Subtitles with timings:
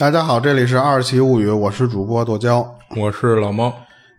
[0.00, 2.66] 大家好，这里是二奇物语，我是主播剁椒，
[2.96, 3.70] 我是老猫。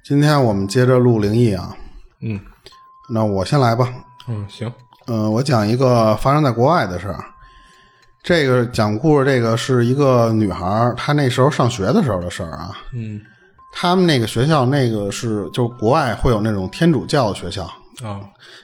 [0.04, 1.76] 今天我们接着录灵异啊，
[2.20, 2.40] 嗯
[3.10, 3.92] 那我先来吧。
[4.28, 4.72] 嗯，行，
[5.08, 7.26] 嗯、我讲一个发生在国外的事儿。
[8.22, 12.78] 这个讲故事，这个是一个女孩儿，她那时候上学的时候的事儿啊。
[12.94, 13.20] 嗯
[13.74, 17.64] 他们那个学校，那个是就是国外会有那种天主教的学校，
[18.04, 18.22] 啊，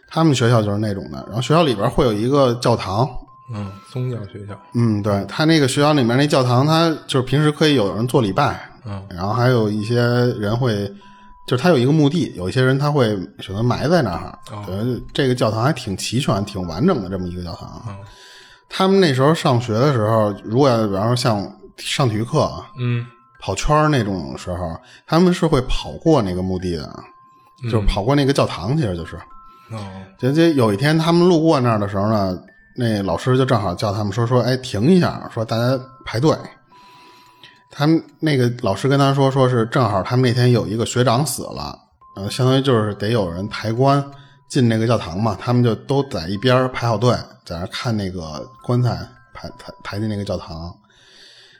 [0.07, 1.25] 他们学校就是那种的。
[1.25, 3.09] 然后学校里边会有一个教堂，
[3.53, 9.01] 嗯，宗教学校，嗯，对他那个学校里面那教堂，他就是平时可以有人做礼拜，嗯。
[9.09, 10.85] 然后还有一些人会，
[11.45, 13.07] 就是他有一个墓地，有一些人他会
[13.39, 14.37] 选择埋在那儿。
[14.51, 14.63] 哦。
[14.65, 17.81] 对，这个教堂还挺齐全、挺完整的这么一个教堂。
[17.87, 17.95] 嗯。
[18.69, 23.05] 他们那时候上学的时候，如果要比方说像上体育课啊嗯。
[23.39, 24.75] 跑圈儿那种时候，
[25.05, 27.03] 他们是会跑过那个墓地的，
[27.71, 29.15] 就是跑过那个教堂，其实就是。
[29.71, 29.79] 哦。
[30.19, 32.37] 结结有一天他们路过那儿的时候呢，
[32.77, 36.31] 那老师就正好叫他们说说，哎，停一下，说大家排队。
[37.69, 41.77] 他们那个老师跟他说，说是正好他们那天有一个学长死了，
[42.15, 44.03] 呃，相当于就是得有人抬棺
[44.47, 47.11] 进那个教堂嘛，他们就都在一边排好队，
[47.45, 48.95] 在那看那个棺材
[49.33, 50.73] 抬抬抬进那个教堂。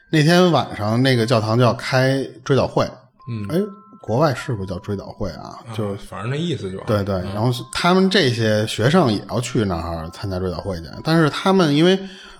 [0.09, 2.89] 那天晚上那个教堂就要开追悼会，
[3.29, 3.59] 嗯，哎，
[4.07, 5.59] 国外是不是叫追悼会啊？
[5.75, 11.99] 就啊反正那意思就对对，然后他们这些学生也要去那儿参加追悼会去，但是他们因为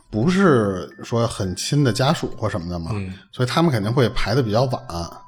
[0.10, 4.82] 不是说很亲的家属或什么的嘛，嗯所以他们肯定会排的比较晚。
[4.88, 5.22] 啊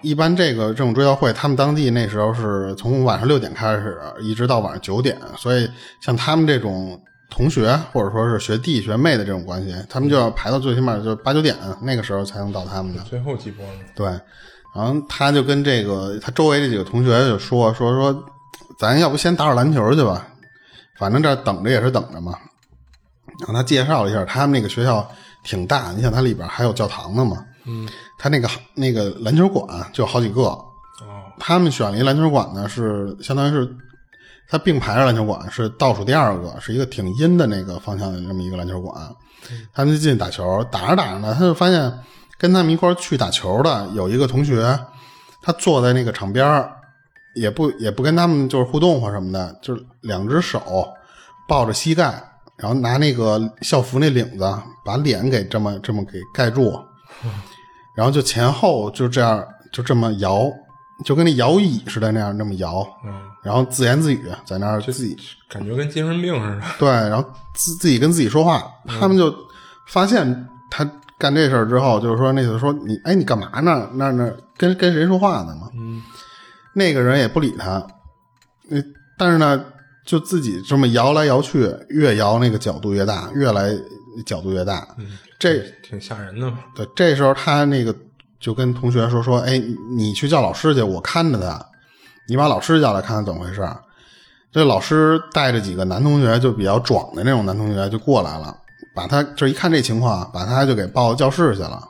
[0.00, 5.68] 一般这个这种追悼会，他们当地那时候是从晚上六点开始，一直到晚上九点，所以
[6.00, 13.02] 像他们这种同学或者说是学弟学妹的这种关系，他们就要排到最起码就八九点那个时候才能到他们的。
[13.02, 13.80] 最后几波呢？
[13.94, 14.08] 对，
[14.78, 18.24] 然后他就跟这个他周围这几个同学就说说说，
[18.78, 20.24] 咱要不先打会儿篮球去吧，
[20.96, 22.38] 反正这等着也是等着嘛。
[23.40, 25.04] 然后他介绍了一下，他们那个学校
[25.42, 27.88] 挺大，你想它里边还有教堂呢嘛，嗯。
[28.20, 30.68] 他那个那个篮球馆就有好几个，哦。
[31.40, 33.68] 他们选了一篮球馆呢，是相当于是
[34.48, 38.94] 他并排着篮球馆是倒数第二个，是一个挺阴的那个方向的这么一个篮球馆。
[39.74, 41.92] 他们就进去打球，打着打着呢，他就发现
[42.38, 44.78] 跟他们一块儿去打球的有一个同学，
[45.42, 46.72] 他坐在那个场边儿，
[47.34, 50.88] 也不也不跟他们就是互动或什么的，就是两只手
[51.48, 52.22] 抱着膝盖，
[52.56, 56.78] 然后拿那个校服那领子把脸给这么这么给盖住，
[57.96, 60.48] 然后就前后就这样就这么摇，
[61.04, 63.12] 就跟那摇椅似的那样那么摇，嗯，
[63.42, 65.16] 然后自言自语在那儿自己
[65.48, 66.62] 感觉跟精神病似的。
[66.78, 68.62] 对，然后自自己跟自己说话，
[69.00, 69.34] 他们就
[69.86, 73.90] 发现他干这事儿之后，就是说那次说你哎你干嘛呢？
[73.94, 75.68] 那那跟跟谁说话呢嘛？
[75.74, 76.02] 嗯
[76.74, 77.84] 那个人也不理他，
[78.68, 78.80] 那
[79.16, 79.64] 但是呢，
[80.04, 83.76] 就自己这么摇来摇去，越摇那个角度越大，越来
[84.24, 84.86] 角度越大。
[84.96, 86.60] 嗯，这挺吓人的嘛。
[86.76, 87.92] 对，这时候他那个
[88.38, 91.66] 就跟同学说说，哎，你你去叫老师去，我看着他，
[92.28, 93.68] 你把老师叫来看看怎么回事。
[94.52, 98.56] 这老师带着几个男同学，就比较壮的那种男同学就过来了，
[98.98, 101.80] 把他这一看这情况，把他就给抱到教室去了。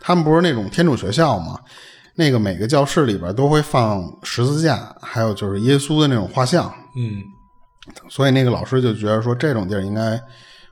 [0.00, 1.58] 他们不是那种天主学校吗？
[2.14, 7.20] 那个每个教室里边都会放十字架，还有就是耶稣的那种画像，嗯
[8.08, 10.20] 所以那个老师就觉得说这种地儿应该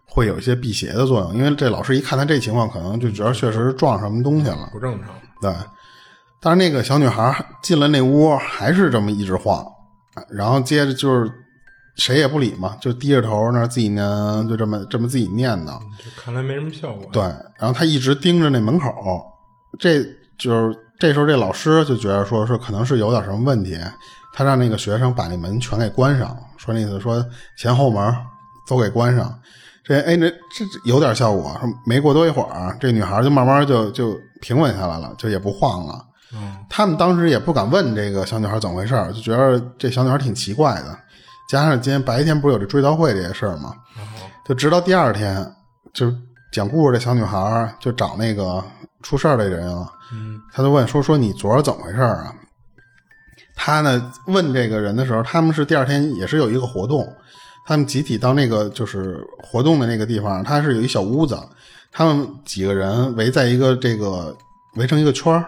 [0.05, 4.69] 会有一些辟邪的作用，因为这老师一看他这情况，可能就觉得确实是撞什么东西了。
[4.73, 5.11] 不正常。
[5.43, 5.53] 对，
[6.41, 9.67] 但是那个小女孩进了那屋，还是这么一直晃，
[10.31, 11.29] 然后接着就是
[11.97, 15.78] 谁也不理嘛，就低着头那儿自己呢，就这么这么自己念叨。
[15.99, 17.09] 就看来没什么效果。
[17.12, 17.22] 对，
[17.59, 18.93] 然后他一直盯着那门口，
[19.78, 20.03] 这
[20.37, 23.78] 就是这时候这老师就觉得说是可能是有点什么问题，
[24.32, 27.25] 他让那个学生把那门全给关上，说那意思说
[27.56, 28.15] 前后门
[28.69, 29.32] 都给关上。
[29.84, 31.56] 这哎，那这这有点效果。
[31.61, 36.05] 说没过多一会儿，这女孩就慢慢就就平稳下来了，就也不晃了。
[36.32, 40.99] 嗯他们当时也不敢问这个小女孩怎么回事儿，就觉得这小女孩挺奇怪的。
[41.49, 43.75] 加上今天白天不是有这追悼会这些事儿吗？
[44.46, 45.50] 就直到第二天，
[45.93, 46.17] 就是
[46.52, 48.62] 讲故事的小女孩就找那个
[49.02, 52.35] 出事儿的人啊，嗯他就问说说你昨儿怎么回事儿啊？
[53.56, 57.06] 他呢问这个人的时候，他们是第二天也是有一个活动，
[57.67, 61.38] 他们集体到那个就是活动的那个地方，他是有一小屋子，
[61.93, 64.37] 他们几个人围在一个这个
[64.76, 65.44] 围成一个圈儿，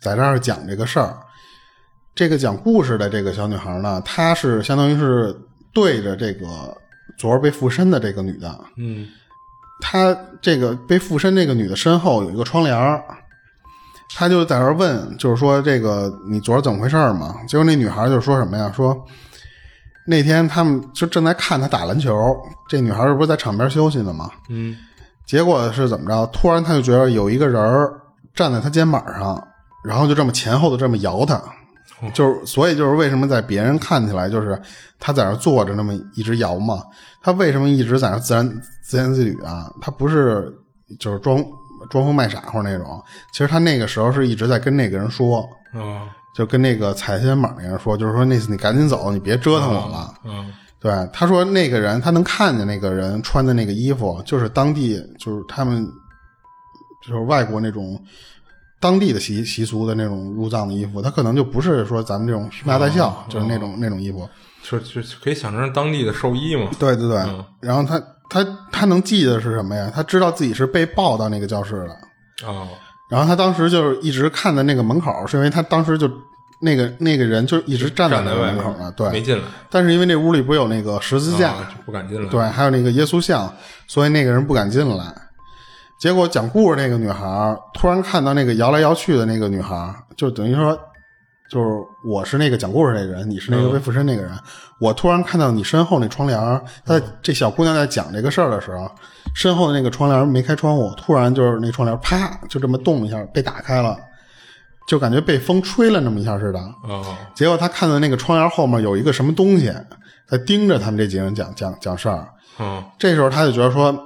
[0.00, 1.18] 在这儿讲这个事儿。
[2.14, 5.34] 这个讲故事的这个小女孩呢，她是相当于是
[5.72, 6.76] 对着这个
[7.16, 9.08] 昨儿被附身的这个女的，嗯
[9.80, 13.02] 她这个被附身这个女的身后有一个窗帘儿，
[14.14, 17.36] 她就在那儿问，就是说这个你昨儿怎么回事儿嘛？
[17.48, 18.70] 结果那女孩就说什么呀？
[18.76, 18.96] 说
[20.06, 22.14] 那天他们就正在看她打篮球，
[22.68, 24.30] 这女孩不是在场边休息呢嘛？
[24.48, 24.76] 嗯
[25.24, 26.26] 结果是怎么着？
[26.26, 28.00] 突然她就觉得有一个人儿
[28.34, 29.42] 站在她肩膀上，
[29.82, 31.40] 然后就这么前后的这么摇他，
[32.10, 34.60] 就是所以就是为什么在别人看起来就是
[34.98, 36.82] 他在那儿坐着那么一直摇嘛？
[37.22, 39.72] 他为什么一直在那儿自然自言自语啊？
[39.80, 40.52] 他不是
[40.98, 41.44] 就是装
[41.90, 43.02] 装疯卖傻或者那种，
[43.32, 45.40] 其实他那个时候是一直在跟那个人说，
[45.72, 50.14] 啊就跟那个踩肩膀那人说，就是说那次你赶紧走，你别折腾我了。
[50.24, 55.86] 嗯对，他说那个人他能看见那个人穿的那个衣服，就是当地就是他们
[57.06, 58.02] 就是外国那种
[58.82, 64.28] 当地的习习俗的那种入葬的衣服，他可能就不是说咱们这种披麻戴孝，就是那种那种衣服。
[64.62, 66.68] 就就可以想成当地的寿衣嘛。
[66.80, 69.88] 对对对，嗯然后他他他能记得是什么呀？
[69.94, 72.66] 他知道自己是被抱到那个教室的，哦
[73.08, 76.10] 然后他当时就是一直看的那个门口，是因为他当时就
[76.60, 81.54] 那个那个人就一直站在门口呢，对，没进来，但是因为那屋里不有那个十字架，
[81.84, 82.28] 不敢进来。
[82.28, 83.52] 对，还有那个耶稣像，
[83.86, 85.14] 所以那个人不敢进来。
[86.02, 90.76] 结果讲故事那个女孩突然看到那个摇来摇去的那个女孩，就等于说，
[91.48, 91.66] 就是
[92.04, 94.32] 我是那个讲故事那个人，你是那个被附身那个人。
[94.80, 98.90] 我突然看到你身后那窗帘儿，她这小姑娘在讲这个事儿的时候，
[99.32, 103.96] 身后的那个窗帘没开窗户，突然就是那窗帘啪就这么动一下被打开了，
[104.88, 106.58] 就感觉被风吹了那么一下似的。
[106.82, 109.72] 哦结果他看到那个窗帘后面有一个什么东西
[110.26, 112.26] 在盯着他们这几个人讲讲讲事儿。
[112.58, 113.96] 哦这时候他就觉得说，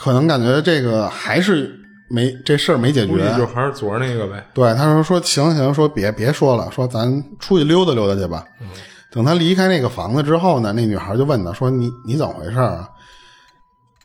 [0.00, 3.36] 可能感觉这个还是没这事儿没解估计决。
[3.36, 4.42] 就还是昨儿那个呗。
[4.54, 8.42] 对，他说说行行，说别别说了，说咱出去溜达溜达去吧。
[9.12, 12.88] 等他离开那个房子之后呢，那女孩就问他说：“你你怎么回事啊？”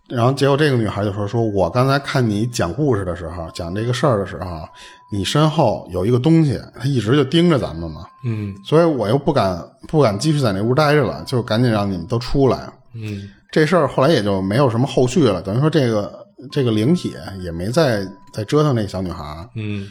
[0.09, 4.67] 然后结果这个女孩就说：“说我刚才看你讲故事的时候，讲这个事儿的时候，
[5.11, 8.01] 你身后有一个东西，他一直就盯着咱们嘛。
[8.23, 12.67] 嗯所以我又不敢不敢继续在那屋待着了，就赶紧让你们都出来。
[12.93, 19.49] 嗯这事儿后来也就没有什么后续了，等于说这个这个灵体也没再再折腾那小女孩儿。
[19.55, 19.87] 嗯。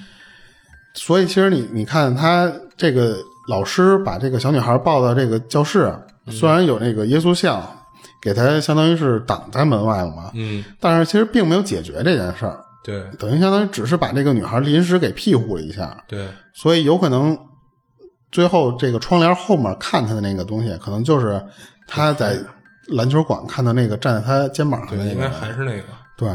[0.93, 3.17] 所以其实你你看他这个
[3.49, 5.91] 老师把这个小女孩抱到这个教室，
[6.29, 7.67] 虽然有那个耶稣像
[8.21, 13.03] 给她相当于是挡在门外了嘛，嗯，但是其实并没有解决这件事儿，对。
[13.19, 17.39] 等于相当于只是把这个女孩临时给庇护了一下，对，所以有可能
[18.31, 21.43] 最后这个窗帘后面看她的那个东西，可能就是
[21.87, 22.39] 她在
[22.89, 25.85] 篮球馆看到那个站在他肩膀上对，应该的那个，还是那个。
[26.17, 26.29] 对，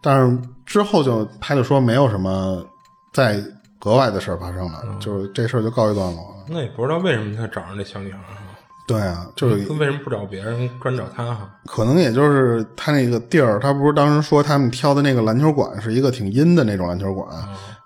[0.00, 2.64] 但是之后就他就说没有什么
[3.12, 3.42] 再
[3.78, 6.44] 格外的事儿发生了，就是这事儿就告一段落了。
[6.48, 8.42] 那也不知道为什么他找上这小女孩哈，
[8.88, 11.48] 对啊，就是为什么不找别人，专找他哈？
[11.66, 17.28] 可能也就是他那个地儿，他不是当时说他们挑的那个篮球馆是一个挺阴的那种篮球馆，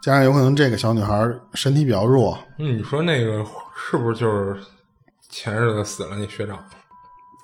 [0.03, 3.45] 加上有可能这个小女孩身体比较弱，嗯，你说那个
[3.77, 4.57] 是不是就是
[5.29, 6.59] 前日子死了那学长？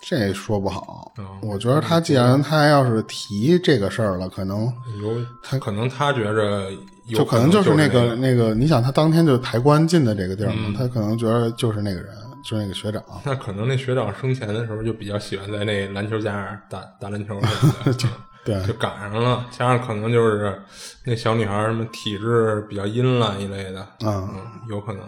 [0.03, 1.13] 这说不好。
[1.17, 4.65] 嗯我觉得他既然他要是提这个事儿了，可能
[5.01, 6.71] 有他可能他觉着
[7.07, 12.15] 有就可能就是那个那个，你想他当天就抬棺进的这个地儿嘛，嗯他可能觉得就是那个人，
[12.45, 13.03] 就是那个学长。
[13.25, 17.41] 那可能那学长生前的时候就比较喜欢在那篮球架打打篮球
[17.99, 18.09] 就，
[18.45, 19.45] 对就赶上了。
[19.51, 20.61] 加上可能就是
[21.05, 25.03] 那小女孩什么体质比较阴了一类的，嗯，嗯，有可能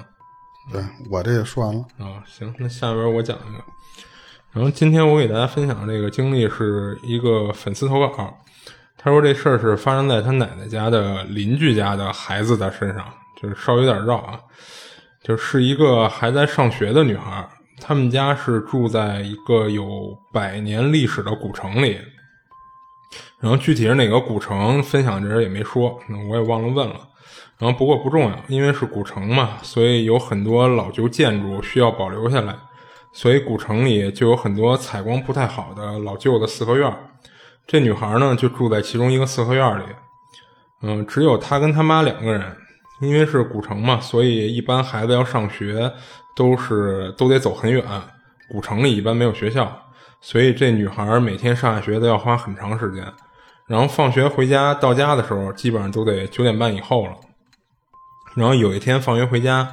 [0.73, 1.81] 对我这也说完了。
[1.99, 2.23] 啊。
[2.27, 3.65] 行，那下边我讲一个。
[4.55, 8.33] 然后今天我给大家分享这个经历是一个粉丝投稿，
[8.97, 13.05] 他说这事儿是发生在他奶奶家的邻居家的孩子的身上，
[13.43, 14.39] 就是稍微有点绕啊。
[15.25, 17.45] 就是一个还在上学的女孩，
[17.81, 21.99] 他们家是住在一个有百年历史的古城里。
[23.41, 25.99] 然后具体是哪个古城，分享这人也没说，
[26.31, 27.01] 我也忘了问了。
[27.59, 32.55] 然后不过不重要，因为是古城嘛，所以有很多老旧建筑需要保留下来，
[33.15, 36.99] 所以古城里就有很多采光不太好的老旧的四合院儿。
[37.67, 39.85] 这女孩呢就住在其中一个四合院里，
[40.83, 42.55] 嗯，只有她跟她妈两个人。
[43.01, 45.93] 因为是古城嘛，所以一般孩子要上学
[46.37, 47.85] 都是都得走很远，
[48.49, 49.71] 古城里一般没有学校，
[50.21, 53.05] 所以这女孩每天上下学都要花很长时间。
[53.67, 57.13] 然后放学回家到家的时候，基本上都得九点半以后了。
[58.37, 59.69] 然后有一天放学回家，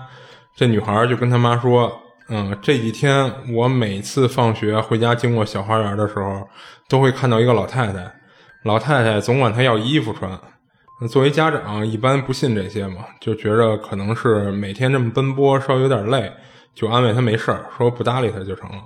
[0.55, 2.01] 这女孩就跟她妈说
[2.33, 6.47] ：“嗯，这几天我每次放学回家经过小花园的时候，
[6.88, 8.09] 都会看到一个老太太。
[8.63, 10.31] 老太太总管她要衣服穿。
[11.01, 16.31] 那作为家长，一般不信这些嘛，就觉着可能是每天这么奔波，稍微有点累，
[16.73, 18.83] 就安慰她没事儿，说不搭理她就成了。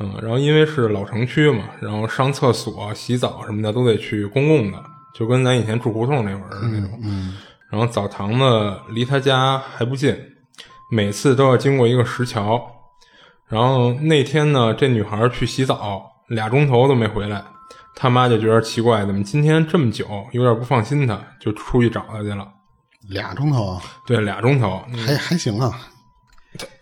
[0.00, 4.78] 嗯，然后因为是老城区嘛，然后上厕所、洗澡什么的都得去公共的，
[5.14, 6.90] 就跟咱以前住胡同那会儿似的那种。
[7.02, 7.38] 嗯
[7.70, 10.14] 然后澡堂子离她家还不近，
[10.90, 12.60] 每次都要经过一个石桥。
[13.48, 17.42] 然后那天呢，这女孩去洗澡，俩钟头都没回来。
[17.96, 22.48] 他妈就觉得奇怪，怎么今天这么久，有点不放心她，就出去找她去了。
[23.08, 25.70] 俩钟头啊，对，俩钟头，还还行啊。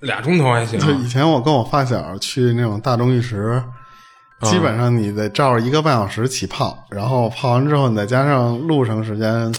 [0.00, 0.78] 俩钟头还行。
[0.78, 3.62] 就以前我跟我发小去那种大众浴池，
[4.42, 9.54] 基本上你得照着一个半小时起泡，然后泡完之后你再加上路程时间，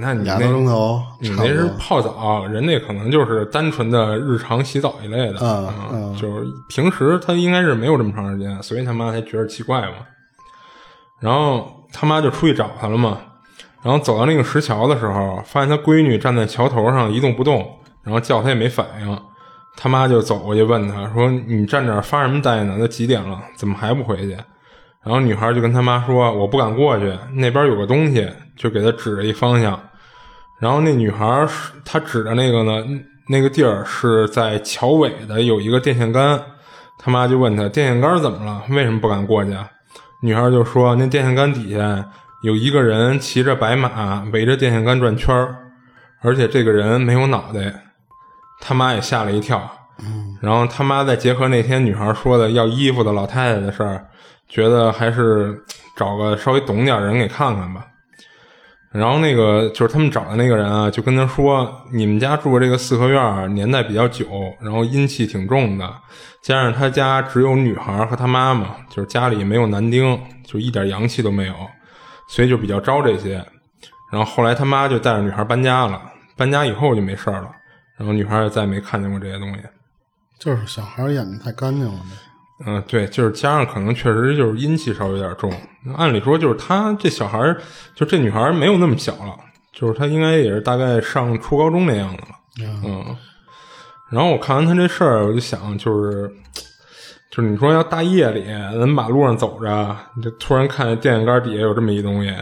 [0.00, 1.00] 那你俩多钟头。
[1.20, 5.38] 你那是泡澡，人那可能就是单纯的日常洗澡一类的。
[5.40, 9.94] 嗯嗯，就是平时他应该是没有这么长时间，所以他妈才觉得奇怪嘛。
[11.18, 13.18] 然后他妈就出去找他了嘛。
[13.82, 17.66] 然后走到那个石桥的时候，发现他闺女站在桥头上一动不动，
[18.02, 19.18] 然后叫他也没反应。
[19.76, 22.78] 他妈就走过去问他说：“你站这儿发什么呆呢？
[22.78, 23.40] 都几点了？
[23.56, 24.36] 怎么还不回去？”
[25.04, 29.78] 然后女孩就跟他妈说：“我不敢过去，那边有个东西。”就给他指了一方向。
[30.58, 31.46] 然后那女孩
[31.84, 32.82] 她指的那个呢，
[33.28, 36.40] 那个地儿是在桥尾的，有一个电线杆。
[36.98, 38.62] 他妈就问他：“电线杆怎么了？
[38.70, 39.54] 为什么不敢过去？”
[40.22, 42.02] 女孩就说：“那电线杆底下
[42.42, 45.54] 有一个人骑着白马围着电线杆转圈儿，
[46.22, 47.60] 而且这个人没有脑袋。”
[48.60, 49.70] 他妈也吓了一跳，
[50.40, 54.06] 然后他妈再结合那天女孩说的要衣服的老太太的事儿，
[54.48, 55.62] 觉得还是
[55.96, 57.86] 找个稍微懂点人给看看吧。
[58.92, 64.26] 然后那个就是他们找的那个人啊，就跟他说：“你们家住这个四合院年代比较久，
[64.58, 65.86] 然后阴气挺重的，
[66.42, 71.54] 加上他家只有女孩和他妈妈，就是家里没有男丁，就一点阳气都没有，
[72.30, 73.34] 所以就比较招这些。
[74.10, 76.00] 然后后来他妈就带着女孩搬家了，
[76.34, 77.50] 搬家以后就没事了。”
[77.96, 79.62] 然后女孩也再没看见过这些东西，
[80.38, 82.10] 就是小孩演的太干净了呗。
[82.66, 85.52] 嗯，对，就是加上可能确实就是阴气稍微有点重。
[85.96, 87.54] 按理说就是他这小孩
[87.94, 89.36] 就这女孩没有那么小了，
[89.72, 92.28] 就是她应该也是大概上初高中那样的了。
[92.82, 93.16] 嗯。
[94.10, 96.30] 然后我看完他这事儿，我就想，就是
[97.30, 98.46] 就是你说要大夜里
[98.78, 102.34] 咱马路上走着，你就突然看见电线杆底下有这么一东西，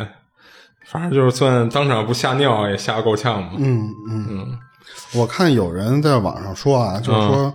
[0.84, 3.52] 反正就是算当场不吓尿也吓够呛嘛。
[3.56, 4.58] 嗯嗯嗯。
[5.14, 7.54] 我看有人在网上说啊，就是说，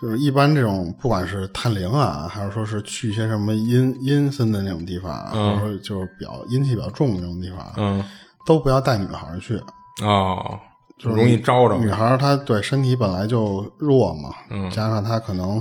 [0.00, 8.04] 就是一般这种不管是探灵啊，还是说是去一些什么阴阴森的那种地方，或者说就是比较阴气比较重的那种地方，嗯，
[8.46, 9.60] 都不要带女孩去
[10.02, 10.58] 哦，
[10.98, 11.76] 就是容易招着。
[11.78, 15.60] 女孩她对身体本来就弱嘛，嗯，加上她可能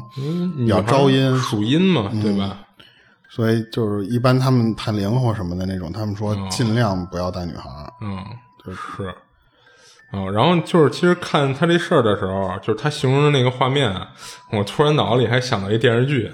[0.56, 2.60] 比较招阴，属阴嘛，对吧？
[3.30, 7.70] 所以就是一般他们探灵或什么的那种，他们说尽量不要带女孩，
[8.02, 8.24] 嗯，
[8.64, 9.14] 就是。
[10.12, 13.94] 哦，然后就是其实看他这事儿的时候，就是他形容的那个画面，
[14.52, 16.32] 我突然脑子里还想到一电视剧，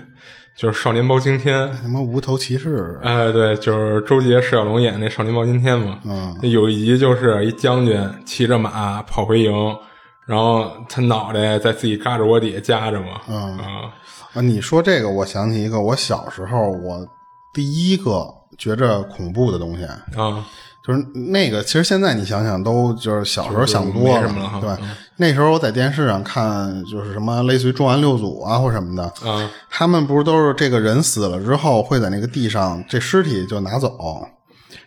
[0.55, 2.99] 就是《少年包青天》，什么无头骑士？
[3.01, 5.99] 哎，对，就是周杰、释小龙演那《少年包青天》嘛。
[6.05, 9.51] 嗯，有一集就是一将军骑着马跑回营，
[10.27, 13.21] 然后他脑袋在自己胳肢窝底下夹着嘛。
[13.27, 13.91] 嗯啊
[14.35, 14.41] 啊！
[14.41, 17.03] 你说这个，我想起一个我小时候我
[17.51, 18.27] 第一个
[18.57, 20.45] 觉着恐怖的东西啊。
[20.85, 20.99] 就是
[21.31, 24.69] 那个，其实现在你想想，都就是小时候想多了，对
[25.15, 34.27] 那时候我在电视上看，就是什么类似于重案六组啊或什么的，啊，他们不是都是这个人死了之后会在那个地上，这尸体就拿走，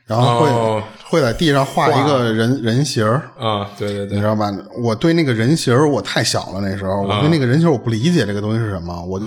[0.04, 4.52] 然后会会在地上画一个人人形儿啊，对对对，你知道吧？
[4.82, 9.26] 我对那个人形儿我太小了，那时候我对那个人形儿我不理解这个东西是什么，我就。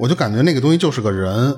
[0.00, 1.54] 我就感觉那个东西就是个人，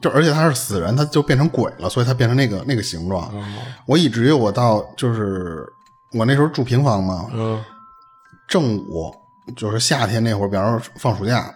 [0.00, 3.30] 就而且他是死人，他就变成鬼了，所以他变成那个那个形状。
[3.84, 5.62] 我以至于我到就是
[6.14, 7.26] 我那时候住平房嘛，
[8.48, 9.14] 正午
[9.54, 11.54] 就是夏天那会儿，比方说放暑假，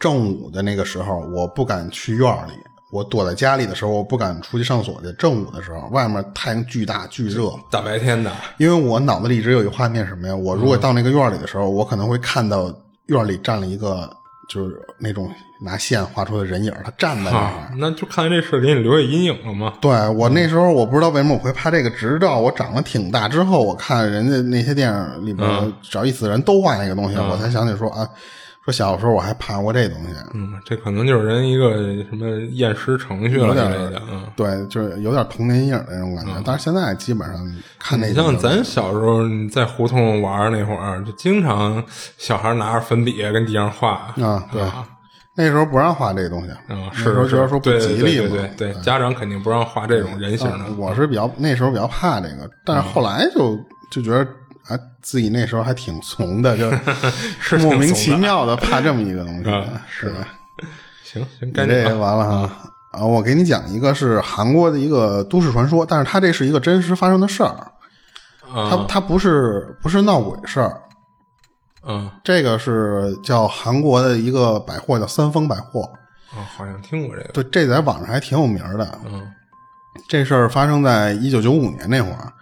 [0.00, 2.52] 正午的那个时候，我不敢去院里，
[2.90, 5.12] 我躲在家里的时候，我不敢出去上锁去。
[5.12, 10.34] 正午的时候，外面太阳巨大巨热，大白天的，因为我脑子里一直有一个画面什么呀？
[10.34, 12.74] 我如果到那个院里的时候，我可能会看到
[13.06, 14.12] 院里站了一个。
[14.48, 19.74] 就是那种拿线画出的人影，他站在那儿，那就看这事给你留下阴影了吗？
[19.80, 28.08] 对我那时候我不知道为什么我会怕这个，直到我长得挺大之后，我看人家那些电影里边，只要一死人都画那个东西，我才想起说啊。
[28.68, 31.72] 说小时候我还怕过这东西，嗯，这可能就是人一个
[32.04, 36.32] 什么验尸程序了之类的，嗯，对，就是有点童年阴影那种感觉。
[36.44, 37.38] 但是现在基本上
[37.78, 41.82] 看那，像咱小时候在胡同玩那会儿，就经常
[42.18, 44.62] 小孩拿着粉笔跟地上画啊，对，
[45.34, 50.66] 那时候不让画这东西，嗯，那时候觉得说不吉利嘛，对对，家长肯定不让画这种人形的。
[50.76, 53.58] 我是比较那时候比较怕这个，但是后来就
[53.90, 54.28] 就觉得。
[54.68, 56.70] 啊，自己那时候还挺怂的，就
[57.40, 59.44] 是莫名其妙的怕这么一个东西，
[59.90, 60.28] 是吧？
[61.02, 62.70] 行行，这个完了哈。
[62.92, 67.72] 啊，我给你讲一个是韩国的一个都市传说，但是它这是一个真实发生的事儿，
[68.52, 70.80] 它它不是不是闹鬼事儿。
[71.86, 75.80] 嗯，这个是叫韩国的一个百货叫三丰百货，
[76.34, 77.28] 哦，好像听过这个。
[77.32, 78.98] 对，这在网上还挺有名的。
[79.06, 79.26] 嗯
[80.08, 82.32] 这事儿发生在一九九五年那会儿，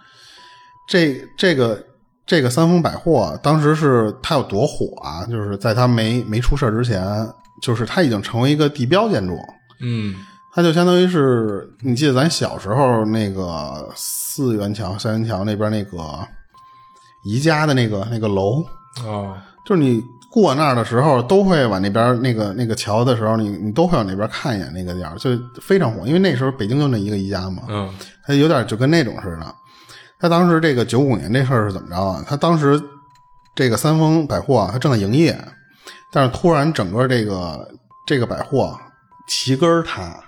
[0.87, 1.83] 这这个
[2.27, 5.25] 这个三丰百货当时是它有多火啊？
[5.25, 7.01] 就是在它没没出事儿之前，
[7.61, 9.35] 就是它已经成为一个地标建筑，
[9.81, 10.13] 嗯
[10.53, 15.97] 它就相当于是你记得咱小时候那个四元桥、三元桥那边那个
[17.23, 18.63] 宜家的那个那个楼，
[19.05, 25.29] 哦就是你过那儿的时候，都会往那边那个那个桥的时候，你你都会往那边看一眼那个地儿，就
[25.61, 26.05] 非常火。
[26.07, 27.89] 因为那时候北京就那一个宜家嘛，嗯
[28.25, 29.55] 它有点就跟那种似的。
[30.19, 32.23] 他当时这个九五年这事儿是怎么着啊？
[32.27, 32.81] 他当时
[33.55, 35.39] 这个三丰百货啊，他正在营业，
[36.11, 37.67] 但是突然整个这个
[38.05, 38.77] 这个百货
[39.27, 40.19] 齐根儿塌，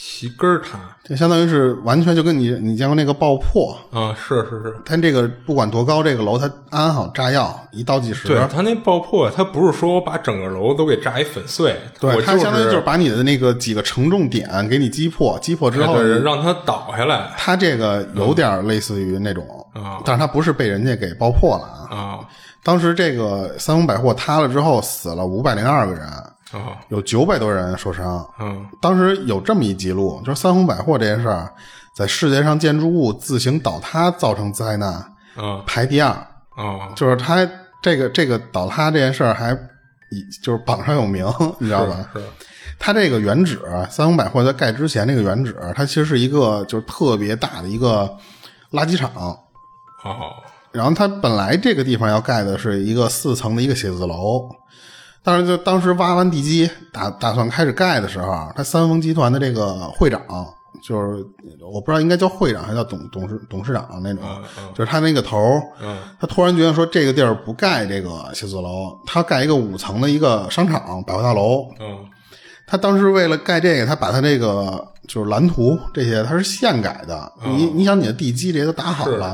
[0.00, 21.96] 齐根儿塔就相当于是完全就跟你你见过那个爆破，啊，是是是，它这个不管多高，这个楼它安好炸药，一倒计时，对他那爆破，他不是说我把整个楼都给炸一粉碎，对，我它相当于就是是把你的那个几个承重点给你击破，击破之后，哎对让它倒下来它这个有点类似于那种，啊但是它不是被人家给爆破了啊。
[21.96, 22.20] 啊
[22.62, 26.06] 当时这个三丰百货塌了之后，死了五百零二个人，
[26.52, 28.26] 啊有九百多人受伤。
[28.40, 31.52] 嗯当时有这么一记录，就是三丰百货这件事儿，
[31.94, 35.04] 在世界上建筑物自行倒塌造成灾难
[35.36, 36.10] 嗯排第二，
[36.56, 37.48] 哦，就是它
[37.82, 39.52] 这个这个倒塌这件事儿还
[40.10, 41.26] 以就是榜上有名，
[41.58, 42.08] 你知道吧？
[42.14, 42.22] 是
[42.78, 48.16] 它这个原址，三丰百货在盖之前那个原址，它其实是一个就是特别大的一个
[48.72, 49.10] 垃圾场。
[49.16, 49.38] 哦
[50.70, 54.48] 然后它本来这个地方要盖的是一个四层的一个写字楼，
[55.22, 60.20] 但是就当时挖完地基，打打算开始盖的时候，他三丰集团的这个会长，
[60.82, 61.24] 就是
[61.72, 64.22] 我不知道应该叫会长还是叫董董事董事长那种，
[64.74, 65.60] 就是他那个头
[66.20, 71.98] 他突然觉得说这个地儿不盖这个写字楼，他盖一个五层的一个商场百货大楼，嗯
[72.70, 77.32] 他当时为了盖这个，他把他这个就是蓝图这些，他是现改的。
[77.42, 79.32] 你你想，你的地基这些都打好了，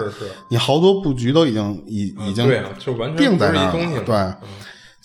[0.49, 3.73] 你好多布局都已经已已经对啊，就完全定在了，
[4.05, 4.15] 对，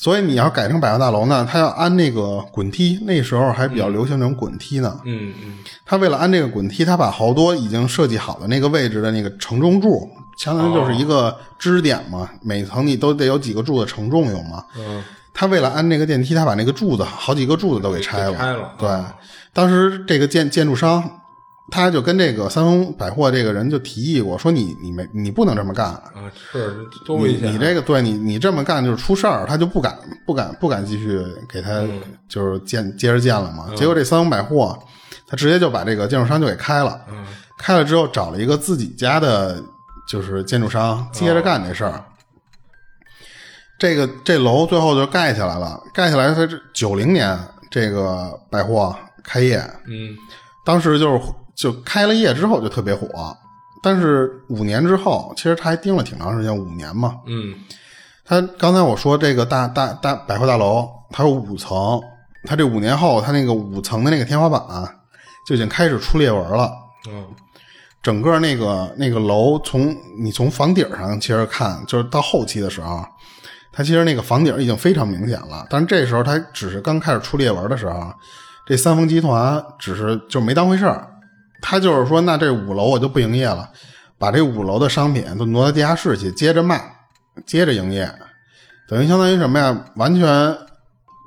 [0.01, 4.97] 所以你要改成百货大楼呢，它要安那个滚梯，那时候还比较流行那种滚梯呢。
[5.03, 14.63] 嗯嗯他为了安这个滚梯，他把好多已经设计好的那个位置的那个承重柱，相当于就是一个支点嘛，每层你都得有几个柱子承重用嘛。
[14.77, 18.38] 嗯他为了安那个电梯，他把那个柱子好几个柱子都给拆了。
[18.38, 19.13] 拆了对啊，
[19.51, 21.18] 当时这个建建筑商，
[21.71, 27.51] 他就跟这个三丰百货这个人就提议过，说你你没你不能这么干，啊，是多危险啊！
[27.51, 32.01] 你你这个对你你这么干就是出事儿，他就不敢不敢不敢继续给他嗯。
[32.27, 33.69] 就是建接着建了嘛。
[33.75, 34.77] 结果这三丰百货，
[35.27, 37.25] 他直接就把这个建筑商就给开了，嗯。
[37.58, 39.62] 开了之后找了一个自己家的，
[40.08, 42.03] 就是建筑商接着干这事儿。
[43.77, 47.38] 这个这楼最后就盖起来了，盖起来它是九零年
[47.71, 50.15] 这个百货开业，嗯。
[50.65, 51.19] 当时就是
[51.60, 53.08] 就开了业之后就特别火，
[53.84, 57.17] 但是五年之后，其实他还盯了挺长时间，五年嘛。
[57.28, 57.54] 嗯
[58.24, 62.00] 他刚才我说这个大大大百货大楼，它有五层，
[62.45, 64.62] 它这五年后，它那个五层的那个天花板、
[65.45, 66.72] 就已经开始出裂纹了。
[67.10, 67.26] 嗯
[68.02, 73.04] 整个那个那个楼从你从房顶上其实看，就是到后期的时候，
[73.74, 75.67] 它其实那个房顶已经非常明显了。
[75.69, 78.13] 但是这时候它只是刚开始出裂纹的时候，
[78.65, 81.09] 这三丰集团只是就没当回事儿，
[81.62, 83.69] 他就是说，那这五楼我就不营业了，
[84.17, 86.82] 把这五楼的商品都挪到地下室去，接着卖，
[87.45, 88.10] 接着营业，
[88.88, 89.86] 等于相当于什么呀？
[89.95, 90.58] 完全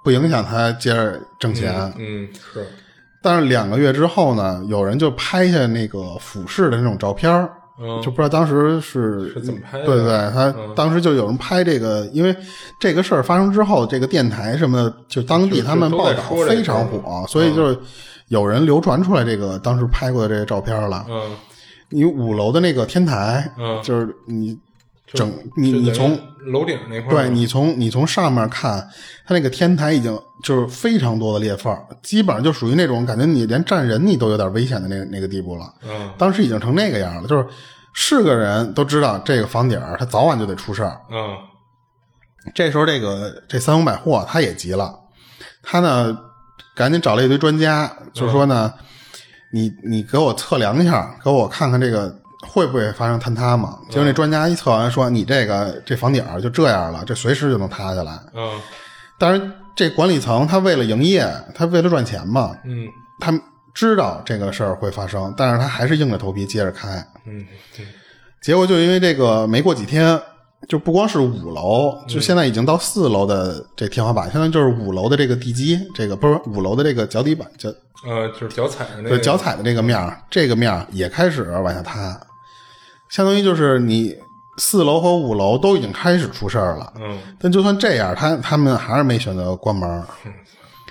[0.04, 1.92] 不影响他接着挣钱。
[1.98, 2.66] 嗯是。
[3.22, 7.48] 但是两个月之后呢，有人就拍下那个俯视的那种照片儿
[7.80, 8.02] 嗯。
[8.02, 9.86] 就不知道当时是是怎么拍的？
[9.86, 10.74] 对对对，他嗯。
[10.74, 12.36] 当时就有人拍这个，因为
[12.80, 17.78] 这个事儿发生之后，这个电台什么的，就当地他们报道非常火，所以就是
[18.32, 21.04] 有人流传出来这个当时拍过的这个照片了。
[21.10, 21.36] 嗯
[21.94, 24.58] 你五楼的那个天台，嗯就是你
[25.06, 28.88] 整你你从楼顶那块儿对你从你从上面看，
[29.26, 31.70] 它那个天台已经就是非常多的裂缝，
[32.02, 35.70] 基本上就属于那种感觉你连站人你都有点危险的那个那个地步了。
[35.86, 37.46] 嗯当时已经成那个样了，就是
[37.92, 40.98] 是个人都知道这个房顶儿它早晚就得出事儿。
[41.10, 41.36] 嗯
[42.54, 44.98] 这时候这个这三五百货他也急了，
[45.62, 46.16] 他呢
[46.74, 48.72] 赶紧找了一堆专家，就说呢，
[49.50, 52.14] 你你给我测量一下，给我看看这个
[52.46, 53.78] 会不会发生坍塌嘛？
[53.88, 58.18] 结果那专家一测完说，你这个这房顶儿就这样了，这随时就能塌下来。
[58.34, 58.60] 嗯
[59.18, 62.88] 但是，这管理层他为了营业，他为了赚钱嘛，嗯
[63.20, 63.32] 他
[63.72, 66.88] 知道这个事儿会发生，但是他还是硬着头皮接着开。
[67.24, 67.86] 嗯对
[68.40, 70.20] 结果就因为这个，没过几天，
[70.68, 77.68] 就不光是五楼，就现在已经到四楼的这天花板，现在就是五楼的这个地基，这个不是五楼的这个脚底板，脚
[78.06, 82.18] 呃，就是脚踩的那对个脚踩的这个面儿，这个面儿也开始往下塌，
[83.10, 84.14] 相当于就是你
[84.58, 86.92] 四楼和五楼都已经开始出事儿了。
[87.00, 90.04] 嗯但就算这样，他他们还是没选择关门，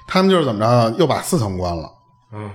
[0.07, 1.89] 他们就是怎么着，又把四层关了。
[2.33, 2.49] 嗯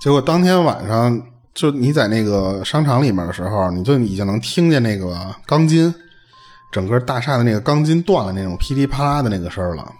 [0.00, 1.22] 结果当天晚上，
[1.54, 5.94] 就你在那个商场里面的时候，你就已经能听见那个钢筋，
[6.72, 9.90] 整个大厦的那个钢筋断了那种噼里啪啦的那个声了。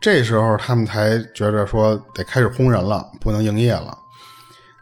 [0.00, 3.96] 这时候他们才觉着说得开始轰人了，不能营业了。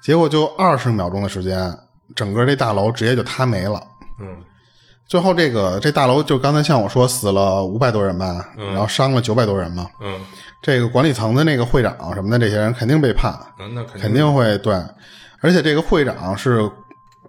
[0.03, 1.77] 结果就二十秒钟的时间，
[2.15, 3.83] 整个这大楼直接就塌没了。
[4.21, 4.27] 嗯
[5.07, 9.87] 最后这个这大楼就刚才像我说死了五百多人吧，然后伤了九百多人嘛。
[10.03, 10.21] 嗯，
[10.61, 14.75] 这个管理层的那个会长什么的这些人肯定被判，那那肯肯定会对，
[15.41, 16.71] 而且这个会长是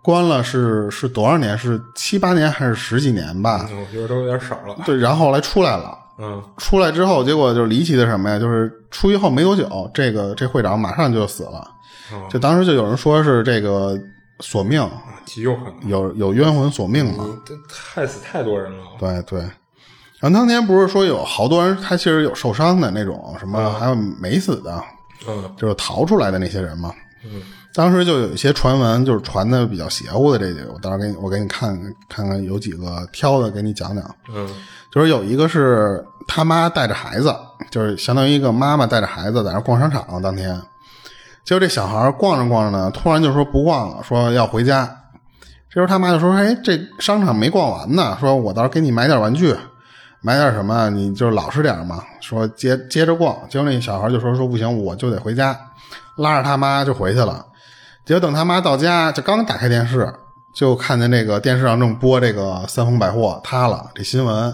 [0.02, 1.58] 关了是是多少年？
[1.58, 3.68] 是七八年还是十几年吧？
[3.72, 4.76] 嗯我觉得都有点少了。
[4.86, 8.40] 对，然后后来出来了，嗯出来之后，结果就是离奇的什么呀？
[8.40, 11.60] 就是出狱后没多久，这个这会长马上就死了，
[12.14, 14.00] 哦就当时就有人说是这个
[14.40, 14.90] 索命，
[15.26, 17.26] 极有可能，有有冤魂索命嘛？
[17.28, 18.84] 你这害死太多人了。
[18.98, 19.40] 对对。
[20.20, 24.82] 然后当年不是说有好多人他其实有受伤的那种，什么还有没死的，
[25.28, 26.92] 嗯就是逃出来的那些人嘛。
[27.24, 27.42] 嗯
[27.74, 31.80] 当时就有一些传闻，就是传的比较邪乎的这个，我到时候给你我给你看
[32.10, 34.04] 看看有几个挑的给你讲讲。
[34.34, 34.48] 嗯
[34.92, 37.32] 就是有一个是他妈带着孩子，
[37.70, 40.60] 就是相当于一个妈妈带着孩子在那逛商场，当天，
[41.46, 44.90] 结果这小孩逛着逛着呢，突然就说不逛了，说要回家。
[45.70, 49.56] 这时候他妈就说：“哎，这商场没逛完呢，说我到时候给你买点玩具，
[50.22, 55.56] 买点什么，你就老实点嘛。”说接接着逛，结果那小孩就说：“说不行，我就得回家。”
[56.18, 57.46] 拉着他妈就回去了。
[58.10, 60.12] 结果等他妈到家，就刚打开电视，
[60.52, 64.52] 就看见那个电视上正播这个三丰百货塌了这新闻，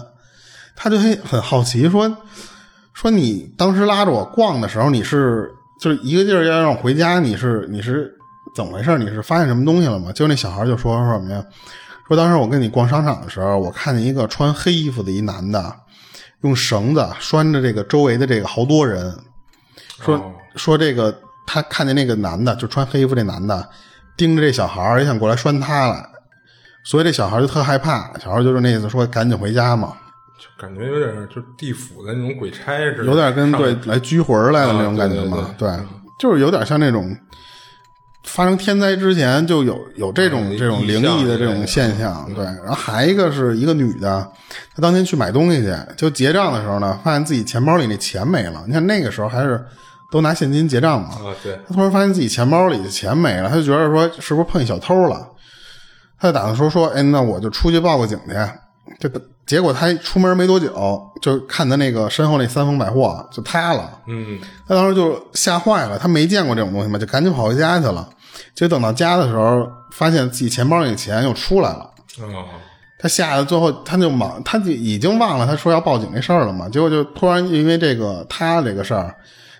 [0.76, 2.18] 他就很很好奇，说
[2.92, 8.12] 说你当时拉着我逛的时候，你是就是一个劲儿要让我回家，你是你是
[8.54, 8.98] 怎么回事？
[8.98, 10.12] 你是发现什么东西了吗？
[10.12, 11.42] 结果那小孩就说说什么呀？
[12.08, 15.74] 说当时我跟你逛商场的时候，我看见一个穿黑衣服的一男的，
[16.42, 19.18] 用绳子拴着这个周围的这个好多人，
[20.02, 23.66] 说、哦说这个他看见那个男的，就穿黑衣服这男的
[24.16, 26.04] 盯着这小孩儿，也想过来拴他了，
[26.84, 29.92] 所以这小孩就特害怕，小孩就是那意思说赶紧回家嘛，
[30.38, 35.86] 就感觉有点就是地府的那种鬼差似的，有点跟上对来拘魂来了那种啊感觉嘛，对对对对，
[36.18, 37.16] 就是有点像那种
[38.24, 42.44] 发生天灾之前就有有这种、嗯这种灵异的这种现象，对。
[42.44, 44.28] 然后还一个是一个女的，
[44.74, 48.64] 她当天去买东西去，就结账的时候呢，发现自己钱包里那钱没了。
[48.66, 49.64] 你看那个时候还是
[50.10, 55.28] 都拿现金结账嘛，啊，对，他突然发现自己钱包里的钱没了，他就觉得说是不是碰见小偷了，
[56.18, 58.34] 他就打算说说，哎，那我就出去报个警去。
[59.00, 63.90] 这个结果他出门没多久，就看他那个身后那三丰百货就塌了。
[64.06, 68.08] 嗯他当时就吓坏了，他没见过这种东西嘛，就赶紧跑回家去了。
[68.54, 71.90] 结果等到家的时候，发现自己钱包里的钱又出来了。
[72.20, 72.44] 哦，
[72.98, 76.68] 他吓得最后他就忙，他就已经忘了他说要报警那事儿了嘛。
[76.68, 79.14] 结果就突然因为这个他这个事儿，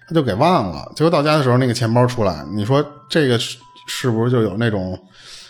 [0.09, 0.91] 他就给忘了。
[0.95, 4.99] 结果到家的时候，那个钱包出来，你说这个是是不是就有那种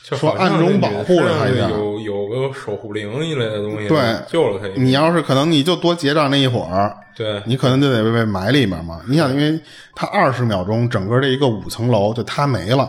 [0.02, 1.68] 说暗中保护着他一下？
[1.68, 4.68] 有有个守护灵一类的东西，对救了他。
[4.80, 9.00] 你要是可能你就多结账那一会儿，对，你可能就得被埋里面嘛。
[9.08, 9.58] 你想，因为
[9.94, 12.88] 他二十秒钟，整个这一个五层楼就塌没了。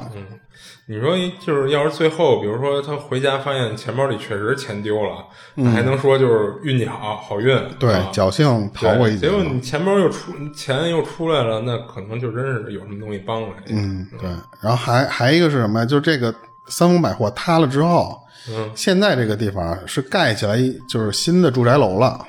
[0.89, 7.54] 你说就是要是最后，比如说他回家发现钱包里确实钱丢了，那还能说就是运气好，好运。
[7.54, 13.73] 嗯对，啊侥幸逃过一劫结果你钱包又出钱又出来了，那可能就真是有什么东西帮了你。
[13.76, 14.30] 嗯，对。
[14.62, 15.86] 然后还还一个是什么呀？
[15.86, 16.34] 就这个
[16.69, 18.17] 三丰百货塌了之后，
[18.50, 22.26] 嗯，现在这个地方是盖起来就是新的住宅楼了。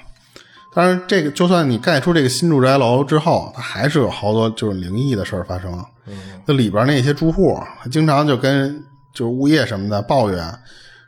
[0.75, 5.73] 当然，这个就算你盖出这个新住宅楼之后，它还是有好多就是灵异的事儿发生。
[6.09, 7.59] 嗯，那里边那些住户
[7.91, 10.59] 经常就跟就是物业什么的抱怨，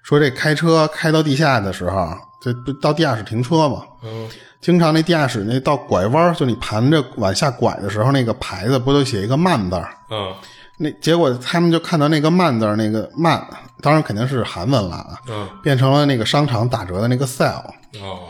[0.03, 2.09] 说这开车开到地下的时候，
[2.41, 4.29] 这不到地下室停车嘛，嗯
[4.61, 9.89] 经常那地下室那到拐弯，就你盘着往下拐的时候，那个牌子不都写一个慢字儿？
[10.11, 10.35] 嗯
[10.83, 13.43] 那结果他们就看到那个慢字儿，那个慢，
[13.83, 17.65] 当然肯定是韩文了啊，嗯变成了那个商场打折的那个 sale，
[18.03, 18.29] 哦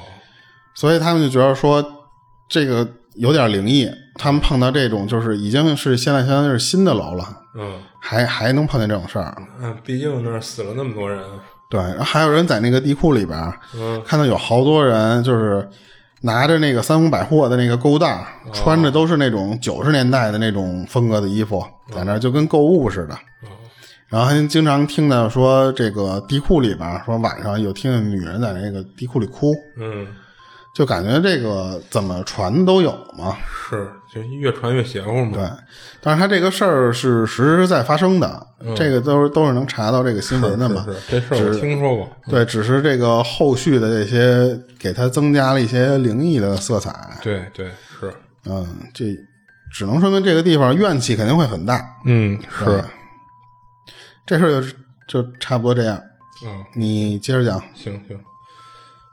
[0.74, 1.84] 所以他们就觉得说
[2.48, 3.88] 这个有点灵异。
[4.20, 9.34] 他们碰到这种就是已经是现在相当于是新的楼了，嗯还还能碰见这种事儿。
[9.60, 11.22] 嗯，毕竟那儿死了那么多人。
[11.70, 15.66] 对，然后还有人在那个地库里边儿嗯看到有好多人，就是
[16.20, 23.14] 拿着那个三丰百货的那个购物袋儿，穿着都是那种九十年代的那种风格的衣服，在那儿就跟购物似的。
[23.14, 23.48] 哦
[24.10, 30.04] 然后还经常听到说这个地库里边说晚上有听见女人在那个地库里哭，嗯，
[30.74, 33.36] 就感觉这个怎么传都有嘛。
[33.68, 35.30] 是，就越传越邪乎嘛。
[35.32, 35.48] 对，
[36.00, 38.46] 但是他这个事儿是实实在在发生的，
[38.76, 40.84] 这个都是都是能查到这个新闻的嘛。
[40.84, 42.10] 是是这事儿我听说过。
[42.28, 46.92] 对，只是这个后续的这些给他增加了一些灵异的色彩。
[47.22, 47.70] 对对
[48.00, 48.12] 是，
[48.46, 49.16] 嗯，这
[49.72, 51.80] 只能说明这个地方怨气肯定会很大。
[52.04, 52.82] 嗯是，
[54.26, 54.60] 这事儿
[55.08, 56.00] 就就差不多这样。
[56.44, 57.62] 嗯，你接着讲。
[57.74, 58.18] 行行。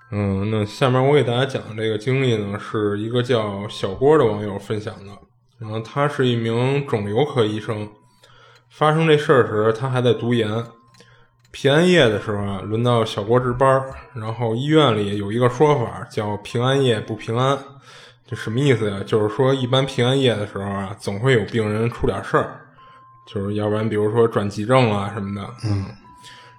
[0.10, 5.12] 嗯，那下面我给大家讲的这个经历呢，是一个叫小郭的网友分享的。
[5.60, 7.90] 然后他是一名肿瘤科医生，
[8.70, 10.64] 发生这事儿时他还在读研。
[11.52, 17.58] 平安夜的时候啊，轮到小郭值班，然后医院里有一个说法叫“平安夜不平安”，
[18.28, 19.02] 这什么意思呀？
[19.06, 22.62] 就是说一般平安夜的时候啊，总会有病人出点事儿，
[23.26, 25.50] 就是要不然比如说转急症啊什么的。
[25.66, 25.86] 嗯。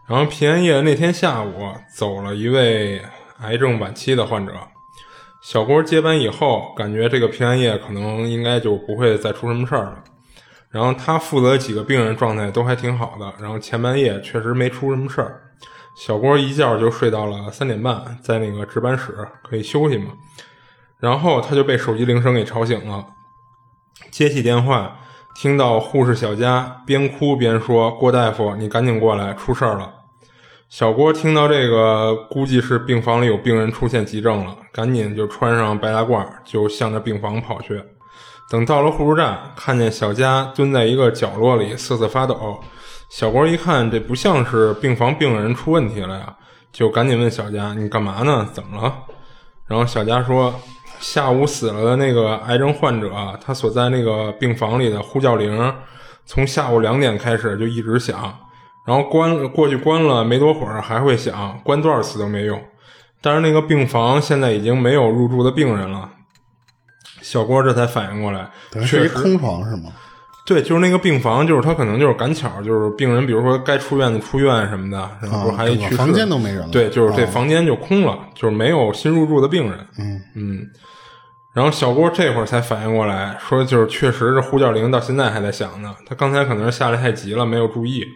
[0.07, 3.01] 然后平安夜那天下午走了一位。
[3.41, 4.53] 癌症晚期的患者，
[5.41, 10.05] 小郭接班以后，感觉这个平安夜可能应该就不会再出什么事儿了。
[10.71, 15.41] 然后他负责几个病人状态都还挺好的，然后前半夜确实没出什么事儿。
[15.97, 20.13] 小郭一觉就睡到了三点半，在那个值班室可以休息嘛。
[20.99, 23.07] 然后他就被手机铃声给吵醒了，
[24.11, 24.99] 接起电话，
[25.37, 29.95] 听到护士小佳边哭边说：“郭大夫，你赶紧过来，出事儿了。”
[30.69, 37.83] 小郭听到这个，估计是病房里有病人出现急症了，赶紧就穿上白大褂，就向着病房跑去。
[38.51, 42.61] 等到了护士站，看见小佳蹲在一个角落里瑟瑟发抖。
[43.09, 46.37] 小郭一看，这不像是病房病人出问题了呀，
[46.71, 48.47] 就赶紧问小佳：“你干嘛呢？
[48.53, 48.95] 怎么了？”
[49.67, 50.55] 然后小佳说
[51.01, 53.11] ：“下午死了的那个癌症患者，
[53.43, 55.75] 他所在那个病房里的呼叫铃，
[56.27, 58.39] 从下午两点开始就一直响。”
[58.89, 62.59] 然后关过去关了没多会儿还会响，关多少次都没用。
[63.21, 66.09] 但是那个病房现在已经没有入住的病人了。
[67.21, 68.49] 小郭这才反应过来，
[68.83, 69.93] 是一空床是吗？
[70.47, 76.69] 对，就是那个病房，就是他可能就是赶巧，就是病人，比如说该出院的出院什么的，然后还去房间都没人了。
[76.69, 79.87] 对，就是这房间就空了，就是没有新入住的病人。
[79.99, 80.67] 嗯嗯。
[81.53, 85.95] 然后小郭这会儿才反应过来，说就是确实是呼叫铃到现在还在响呢。
[86.07, 88.07] 他刚才可能是下来太急了，没有注意。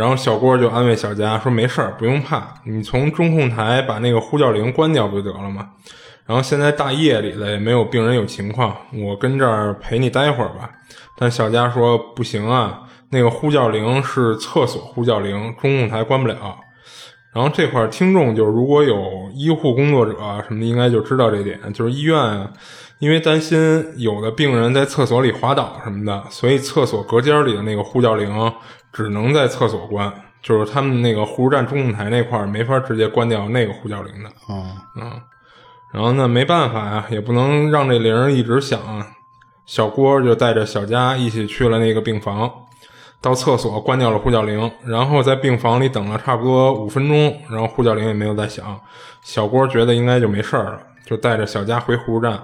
[0.00, 5.72] 然后小郭就安慰小佳说：“没事儿，不用怕，你从中控台把那个呼叫铃关掉不就得了吗？
[6.24, 10.70] 然后现在大夜里的也没有病人有情况，我跟这儿陪你待会儿吧。”
[11.18, 16.56] 但小佳说：“不行啊，那个呼叫铃是厕所呼叫铃，中控台关不了。”
[17.34, 20.14] 然后这块儿听众就如果有医护工作者
[20.48, 22.48] 什么的，应该就知道这点，就是医院，
[23.00, 28.52] 因为担心有的病人在厕所里滑倒什么的，所以厕所隔间里的那个呼叫铃。
[28.92, 34.28] 只能在厕所关，就是他们那个护士站中控台那块儿没法直接关掉那个呼叫铃的。
[34.52, 35.12] 啊，嗯，
[35.92, 38.80] 然后呢，没办法呀，也不能让这铃一直响。
[39.64, 42.50] 小郭就带着小佳一起去了那个病房，
[43.20, 48.76] 到厕所关掉了呼叫铃，然后在病房里等了差不多五分钟，然后呼叫铃也没有再响。
[49.22, 52.42] 小郭觉得应该就没事了，就带着小佳回护士站。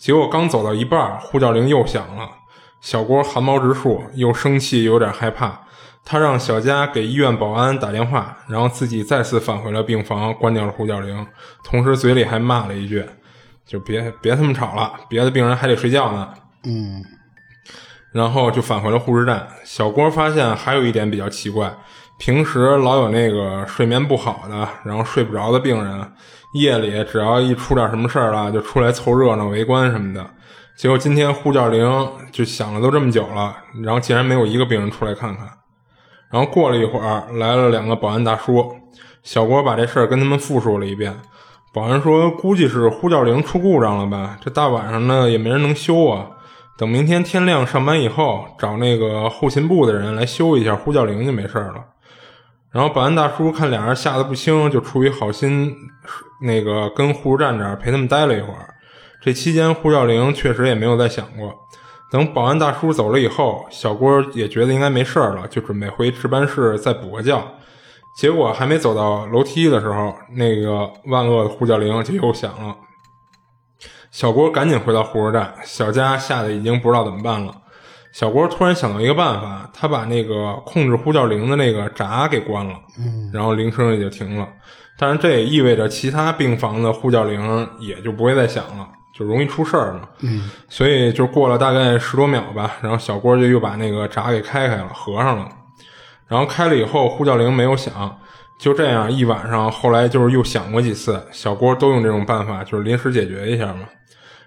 [0.00, 2.26] 结果刚走到一半，呼叫铃又响了，
[2.80, 5.60] 小郭汗毛直竖，又生气，有点害怕。
[6.02, 11.26] 他让小佳给医院保安打电话，然后自己再次返回了病房，关掉了呼叫铃，
[11.62, 13.04] 同时嘴里还骂了一句
[13.66, 16.30] ：“就别别他妈吵了，别的病人还得睡觉呢。”
[16.64, 17.04] 嗯，
[18.12, 19.46] 然后就返回了护士站。
[19.64, 21.70] 小郭发现还有一点比较奇怪，
[22.20, 26.06] 平时老有那个睡眠不好的，然后睡不着的病人，
[26.52, 30.22] 夜里只要一出点什么事儿了，就出来凑热闹、围观什么的。
[30.76, 35.48] 结果今天呼叫铃就响了都这么久了，然后竟然没有一个病人出来看看。
[36.30, 38.70] 然后过了一会儿，来了两个保安大叔。
[39.22, 41.16] 小郭把这事儿跟他们复述了一遍。
[41.72, 44.36] 保安说：“估计是呼叫铃出故障了吧？
[44.44, 46.26] 这大晚上的也没人能修啊。
[46.76, 51.76] 等明天天亮上班以后，找那个后勤部的人来修一下呼叫铃就没事了。”
[52.72, 55.74] 然后保安大叔看俩人吓得不轻，就出于好心，
[56.42, 58.74] 那个跟护士站这儿陪他们待了一会儿。
[59.20, 61.52] 这期间呼叫铃确实也没有再响过。
[62.10, 67.40] 等保安大叔走了以后，小郭也觉得应该没事了，就准备回值班室再补个觉。
[68.16, 72.76] 结果还没走到楼梯的时候，那个万恶的呼叫铃就又响了。
[74.10, 77.54] 小郭赶紧回到护士站，小佳吓得已经不知道怎么办了。
[78.12, 82.74] 小郭突然想到一个办法，他把那个控制呼叫铃的那个闸给关了，
[83.32, 84.48] 然后铃声也就停了。
[84.98, 88.88] 但是这也意味着其他病房的呼叫铃也就不会再响了。
[89.12, 95.48] 就容易出事儿嘛，嗯，所以就过了大概十多秒吧，然后小郭就又把那个闸给开开了，合上了，
[96.26, 98.18] 然后开了以后呼叫铃没有响，
[98.58, 103.80] 就这样一晚上，后来就是又响过几次，小郭都用这种办法，就是临时解决一下嘛。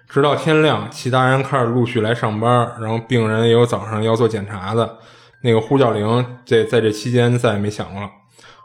[0.08, 4.98] 直到天亮，其他人开始陆续来上班，然后病人也有早上要做检查的。
[5.42, 8.10] 那个呼叫铃在在这期间再也没响了。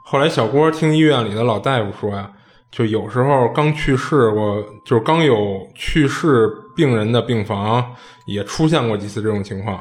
[0.04, 2.32] 后来小郭听医院里的老大夫说呀，
[2.71, 7.93] 就有时候刚去世过，就是刚有去世病人的病房
[8.25, 9.78] 也出现过几次这种情况。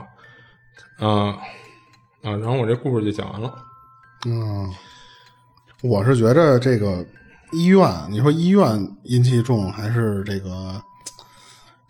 [0.98, 1.36] 啊
[2.24, 3.54] 啊，然后我这故事就讲完了。
[4.26, 4.68] 嗯，
[5.82, 7.06] 我是觉着这个
[7.52, 8.66] 医院，你说医院
[9.04, 10.82] 阴气重，还是这个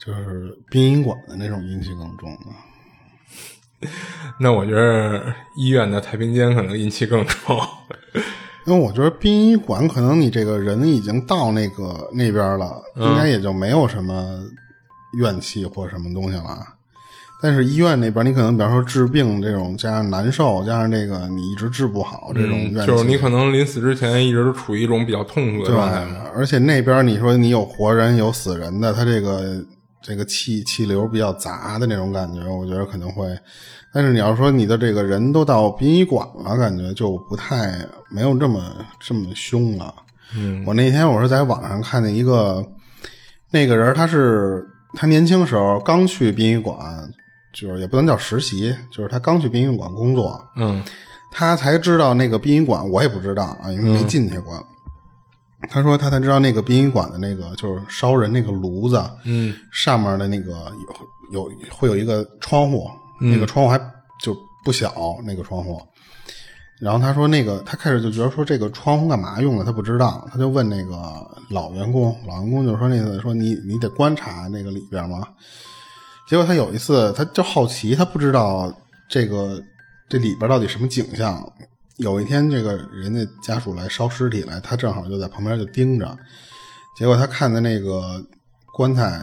[0.08, 3.88] 就是殡仪馆的那种阴气更重呢？
[4.40, 5.22] 那我觉得
[5.54, 7.60] 医院的太平间可能阴气更重，
[8.64, 14.40] 因为我觉得殡仪馆可能你这个人已经到那个 那边了，应该也就没有什么
[15.18, 16.66] 怨气或什么东西了。
[17.42, 26.04] 但是医院那边，你可能比方说治病这种，加上难受，加上这个你一直治不好这种怨气，就是你可能临死之前一直都处于一种比较痛苦的状态。
[26.34, 29.62] 而且那边你说你有活人有死人的，他这个。
[30.00, 33.26] 这个气气流比较杂的那种感觉，我觉得可能会。
[33.92, 37.74] 但是你要说你的这个人都到殡仪馆了，感觉就不太
[38.10, 38.62] 没有这么
[39.00, 39.94] 这么凶了。
[40.36, 42.64] 嗯，我那天我是在网上看见一个
[43.50, 46.78] 那个人，他是他年轻时候刚去殡仪馆，
[47.52, 50.38] 就是也不能叫实习，就是他刚去殡仪馆工作。
[50.56, 50.84] 嗯，
[51.32, 54.54] 他才知道那个殡仪馆，我也不知道啊，因为没进去过。
[55.68, 60.72] 他说他才知道那个殡仪馆的那个就是烧人那个炉子，嗯，上面的那个
[61.32, 62.88] 有有会有一个窗户，
[63.20, 63.78] 那个窗户还
[64.22, 65.80] 就不小，那个窗户。
[66.80, 75.26] 然后他说那个他开始就觉得说这个窗户干嘛用的，他不知道，他就问那个老员工，老员工就说那个说你你得观察那个里边嘛。
[76.28, 78.72] 结果他有一次他就好奇，他不知道
[79.08, 79.60] 这个
[80.08, 81.42] 这里边到底什么景象。
[81.98, 86.16] 有一天，这个人家家属来烧尸体来，他正好就在旁边就盯着。
[86.96, 88.24] 结果他看的那个
[88.72, 89.20] 棺材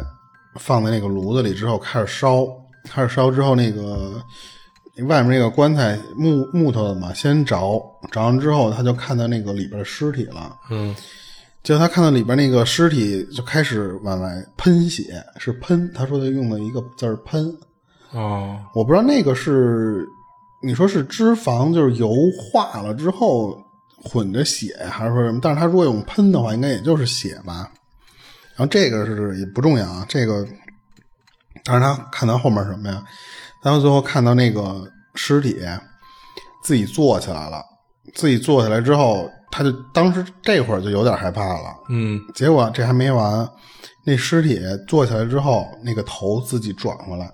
[0.60, 2.46] 放在那个炉子里之后，开始烧，
[2.84, 4.22] 开始烧之后，那个
[5.08, 10.54] 外面那个棺材木木头的嘛，先着，着完之后，他就看到那个里边的尸体了。
[10.70, 10.94] 嗯，
[11.64, 15.90] 结果他看到里边那个尸体就开始往外喷血，是喷。
[15.94, 17.46] 他说他用了一个字儿喷。
[18.12, 20.06] 哦，我不知道那个是。
[20.62, 23.58] 你说是脂肪，就是油化了之后
[24.04, 25.40] 混着血，还是说什么？
[25.42, 27.70] 但是它如果用喷的话，应该也就是血吧。
[28.56, 30.46] 然后这个是也不重要啊，这个。
[31.64, 33.04] 但是他看到后面什么呀？
[33.64, 35.58] 然后最后看到那个尸体
[36.64, 37.64] 自己坐起来了，
[38.14, 41.76] 自己坐起来之后，他就当时这会儿就有点害怕了。
[41.90, 42.22] 嗯。
[42.36, 43.50] 结果这还没完，
[44.06, 47.28] 那尸体坐起来之后，那个头自己转过来。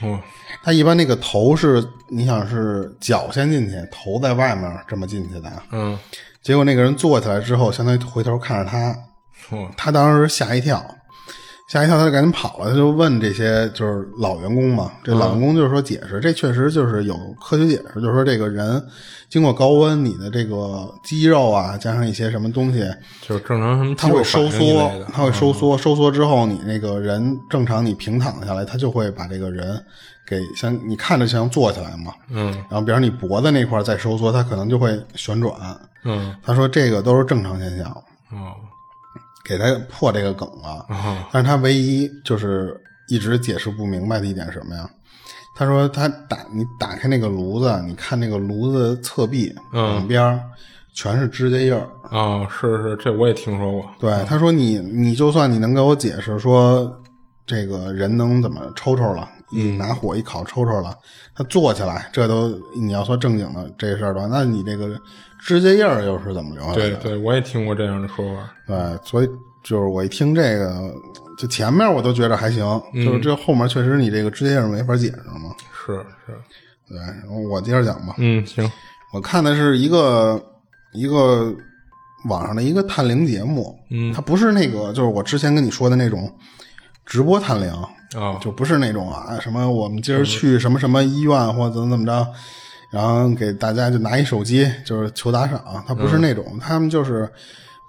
[0.00, 0.20] 哦，
[0.62, 5.50] 他一般那个头是你想是脚先进去，头在外面这么进去的。
[5.70, 5.98] 嗯，
[6.42, 8.96] 结果那个人坐起来之后，相当于回头看着他，
[9.76, 10.84] 他当时吓一跳，
[11.66, 12.70] 吓一跳，他就赶紧跑了。
[12.70, 18.82] 他就问这些就是老员工嘛，这老员工就是说解释，这确实就是有科学解释，就是说这个人
[19.28, 22.80] 经过高温，你的这个肌肉啊，加上一些什么东西，
[23.22, 29.82] 就是正常什么，它会收缩，它会收缩，收缩之后，你那个人正常你平躺下来，他就会把这个人。
[30.26, 35.54] 给像你看着像坐起来嘛，嗯，然后比方你脖子那块再收缩，它可能就会旋转，
[36.02, 37.90] 嗯，他说这个都是正常现象，
[38.32, 38.56] 哦，
[39.44, 40.86] 给他破这个梗了，
[41.30, 44.88] 但是他唯一就是一直解释不明白的一点什么呀？
[45.56, 50.40] 他说他打你打开那个炉子，你看那个炉子侧壁两边
[50.94, 57.00] 全是指甲印儿，啊，是是，这我也听说过，对，他说你你就算你能给我解释说
[57.46, 59.28] 这个人能怎么抽抽了。
[59.56, 60.96] 嗯，拿火一烤抽抽了，
[61.32, 64.98] 他坐起来，这都你要说正经的这事儿吧，那你这个
[65.44, 66.96] 指甲印儿又是怎么留下来的？
[66.96, 68.50] 对对，我也听过这样的说法。
[68.66, 69.28] 对，所以
[69.62, 70.92] 就是我一听这个，
[71.36, 75.54] 就前面我都觉得还行，就是这后面确实你这个指甲印儿没法解释嘛。
[75.72, 75.94] 是
[76.26, 76.34] 是，
[76.88, 76.98] 对，
[77.50, 78.14] 我接着讲吧。
[78.18, 78.70] 嗯，行。
[79.12, 80.42] 我看的是一个
[80.92, 81.54] 一个
[82.28, 86.32] 网上的一个探灵节目，嗯，它不是那个，就是我之前跟你说的那种
[87.04, 87.70] 直播探灵。
[88.14, 92.24] 啊，就不是那种啊，什么我们今儿去什么什么医院或者怎么怎么着，
[92.94, 95.84] 然后给大家就拿一手机，就是求打赏。
[95.84, 97.28] 他不是那种，他们就是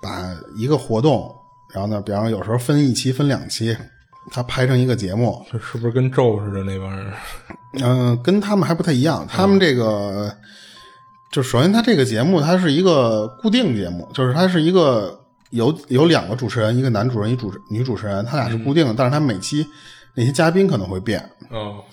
[0.01, 1.31] 把一个活动，
[1.71, 3.77] 然后呢，比方有时候分一期、分两期，
[4.31, 5.45] 他拍成一个节目。
[5.51, 7.13] 这是不是跟咒似的那帮人？
[7.83, 9.27] 嗯，跟他们还不太一样。
[9.29, 10.35] 他们这个，
[11.31, 15.19] 就首先他这个节目，它是一个固定节目，就是它是一个
[15.51, 19.67] 有有两个主持人，一个男主人，一主女主持人，他俩是固定的，但是他每期。
[20.17, 21.83] 那些嘉宾可能会变，哦，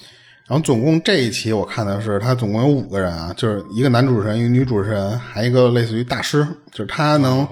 [0.49, 7.47] 然后总共这一期我看的是，他总共有五个人啊，就是一个男主持人，一个女主持人，还一个类似于大师，就是他能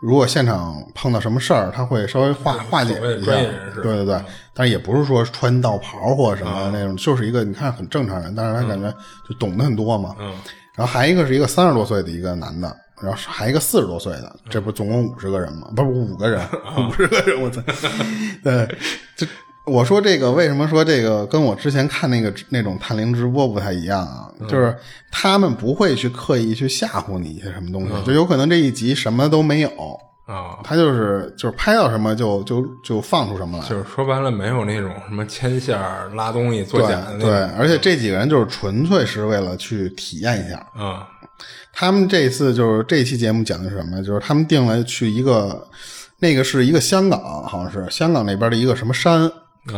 [0.00, 3.32] 如果现场碰到什么事儿，他会稍微化化解一下。
[3.32, 4.20] 对对对，
[4.54, 8.90] 但是也不是说穿道袍或者什么那种，就是一个你看很正常人，但是他感觉
[9.28, 10.14] 就懂得很多嘛。
[10.18, 10.32] 嗯。
[10.74, 12.70] 然后还一个是一个三十多岁的一个男的，
[13.00, 15.68] 然后还一个四十多岁的，这不总共五十个人吗？
[15.74, 17.62] 不是五个人，五十个人，我操！
[18.44, 18.68] 对，
[19.16, 19.26] 这
[19.66, 24.30] 我说这个为什么说这个跟我之前看那个那种探灵直播不太一样啊？
[24.48, 24.74] 就是
[25.10, 29.70] 他们不会去刻意去吓唬你一些什么东西，就有可能这一集什么都没有
[30.24, 35.76] 啊，他就是就是拍到什么就就就放出什么来，就是说白了没有那种什么牵线
[36.14, 41.08] 拉东西作假的对，而且这几个人就是纯粹是为了去体验一下啊。
[41.72, 44.00] 他们这次就是这期节目讲的是什么？
[44.02, 45.66] 就是他们定了去一个，
[46.20, 49.28] 那个是一个香港，好像是香港那边的一个什么山。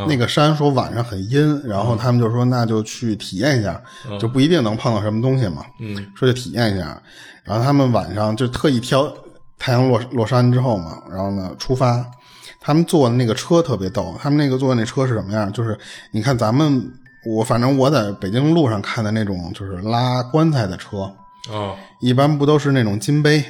[0.06, 3.80] 那个山说晚上很阴，然后他们就说那就去体验一下，
[4.20, 5.64] 就不一定能碰到什么东西嘛。
[5.80, 7.00] 嗯，说就体验一下，
[7.42, 9.10] 然后他们晚上就特意挑
[9.58, 12.04] 太阳落落山之后嘛，然后呢出发。
[12.60, 15.50] 他们坐的那个车特别逗，他们那个坐的那车是什么样？
[15.52, 15.78] 就是
[16.10, 16.92] 你看咱们
[17.24, 21.10] 我反正我在北京路上看的那种，就是拉棺材的车。
[21.50, 23.42] 哦，一般不都是那种金杯，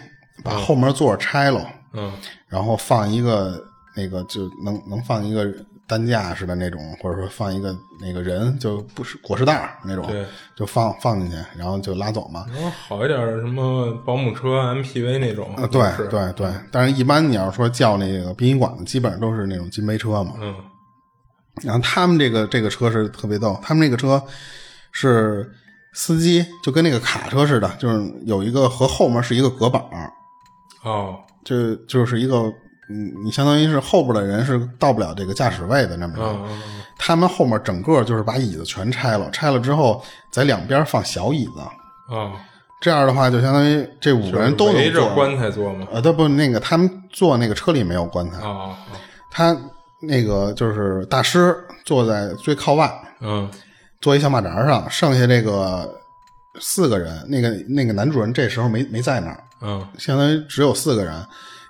[0.44, 2.12] 把后门座拆了，嗯，
[2.46, 3.60] 然后放一个
[3.96, 5.52] 那个就能能放一个。
[5.88, 10.06] 担架似的那种，或者说放一个那个人，就不是裹尸袋那种，
[10.54, 12.44] 就放放进去，然后就拉走嘛。
[12.52, 15.54] 然后好一点，什么保姆车、MPV 那种。
[15.54, 16.52] 啊，对对对。
[16.70, 20.34] 但是，一般你要说叫那个殡仪馆的，基本上都是那种金杯车嘛。
[20.38, 20.54] 嗯。
[21.62, 24.22] 然后他们这个这个车是特别逗，他们那个车
[24.92, 25.50] 是
[25.94, 29.82] 司机就跟那个卡车似的，就是有一个和后面是一个隔板
[30.84, 32.52] 哦，就就是一个。
[32.90, 36.38] 你你相当于是后边的人是到不了这个驾驶位的那么着，
[36.98, 41.60] 他们后面整个就是把椅子全拆了，拆了之后在两边放小椅子
[42.14, 42.32] 啊，
[42.80, 45.86] 这样的话就相当于这五个人都能坐棺材坐吗？
[45.92, 48.76] 呃，他不那个他们坐那个车里没有棺材啊，
[49.30, 49.56] 他
[50.00, 53.50] 那个就是大师坐在最靠外，嗯，
[54.00, 55.88] 坐一小马扎上，剩下这个
[56.58, 61.14] 四个人，那个那个男主人这时候没没在那儿，嗯，相当于只有四个人。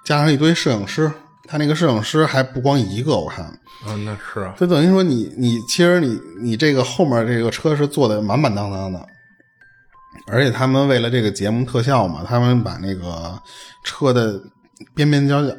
[0.09, 1.13] 加上一堆摄影师，
[1.47, 3.45] 他那个摄影师还不光一个，我看。
[3.45, 4.55] 啊，那是啊。
[4.59, 9.07] 就等于说，你你其实你你这个后面这个车是坐的满满当当的，
[10.27, 13.39] 而且他们为了这个节目特效嘛，他们把那个
[13.85, 14.41] 车的
[14.95, 15.55] 边边角角，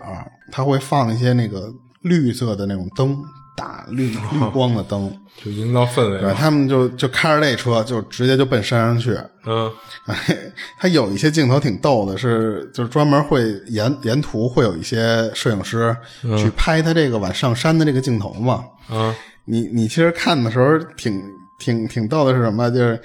[0.52, 1.72] 他会放一些那个
[2.02, 3.24] 绿色的那种灯。
[3.56, 5.14] 打绿 绿光的灯，
[5.44, 6.20] 就营造氛围。
[6.20, 9.18] 对，他们就就开着那车，就直接就奔山上去。
[9.46, 9.72] 嗯，
[10.78, 15.96] 他有一些镜头挺逗的，是就是专门会沿沿途会有一些摄影师
[16.38, 18.64] 去拍他这个往上山的这个镜头嘛。
[18.92, 19.16] 嗯，
[19.46, 21.22] 你你其实看的时候挺
[21.60, 22.70] 挺挺逗的是什么？
[22.70, 23.02] 就是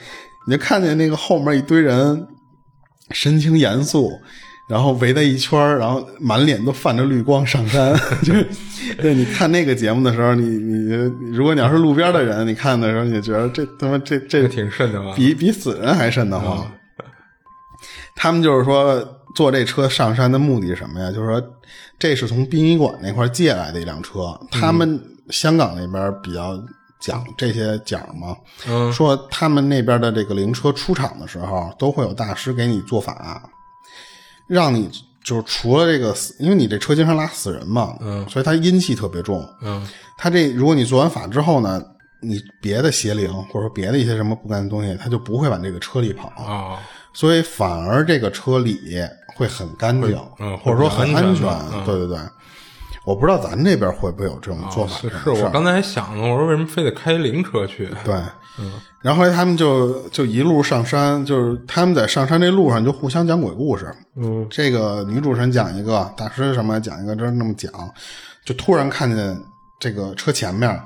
[0.47, 2.27] 你就看见那个后面一堆人
[3.11, 4.11] 神情严肃。
[4.67, 7.95] 然后围在一圈然后满脸都泛着绿光上山，
[8.25, 8.49] 就是
[8.99, 10.95] 对你看那个节目的时候，你你
[11.33, 16.67] 如果你要是路边的人，你看的时候，你觉得这他妈这这挺瘆得慌，比比死人还瘆得慌。
[18.17, 21.11] 他们就是说坐这车上山的目的是什么呀？
[21.11, 21.43] 就是说
[21.99, 24.99] 这是从殡仪馆那块借来的一辆车，他们
[25.29, 26.59] 香港那边比较
[27.01, 28.35] 讲这些讲嘛，
[28.91, 33.43] 说他们那边的这个灵车出厂的时候，都会有大师给你做法。
[34.49, 34.91] 让你
[35.23, 39.87] 就是除了这个死，因为你这车经常拉死人嘛，嗯，所以它阴气特别重，嗯，
[40.19, 41.83] 它这如果你做完法之后呢，
[42.21, 46.79] 你别的邪灵或者说别的一些什么不干的东西，它就不会往这个车里跑啊，
[47.13, 48.79] 所以反而这个车里
[49.37, 51.49] 会很干净，嗯，或者说很安全，
[51.85, 52.19] 对对对。
[53.07, 57.87] 我不知道咱这边会不会有这种做法，是我刚才还想呢，我说为什么非得开灵车去？
[58.03, 58.15] 对，
[58.59, 63.93] 嗯，然后他们就就一路上山，就是他们在上山这路上就互相讲鬼故事。
[64.17, 67.73] 嗯，这个女主持人讲一个，大师什么讲一个，这那么讲，
[68.45, 69.37] 就突然看见
[69.79, 70.81] 这个车前面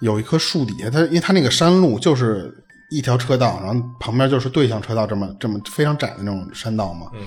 [0.00, 2.54] 有一棵树底下，它因为它那个山路就是
[2.90, 7.06] 一条车道，然后旁边就是对向车道，这么这么非常窄的那种山道嘛。
[7.14, 7.20] 嗯。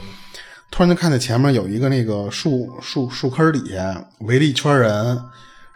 [0.70, 5.18] 突然就看见前面有一个那个树树树坑底下围了一圈人，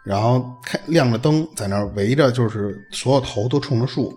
[0.04, 4.14] 然后开亮着灯在那儿围着，就是所有头都冲着树。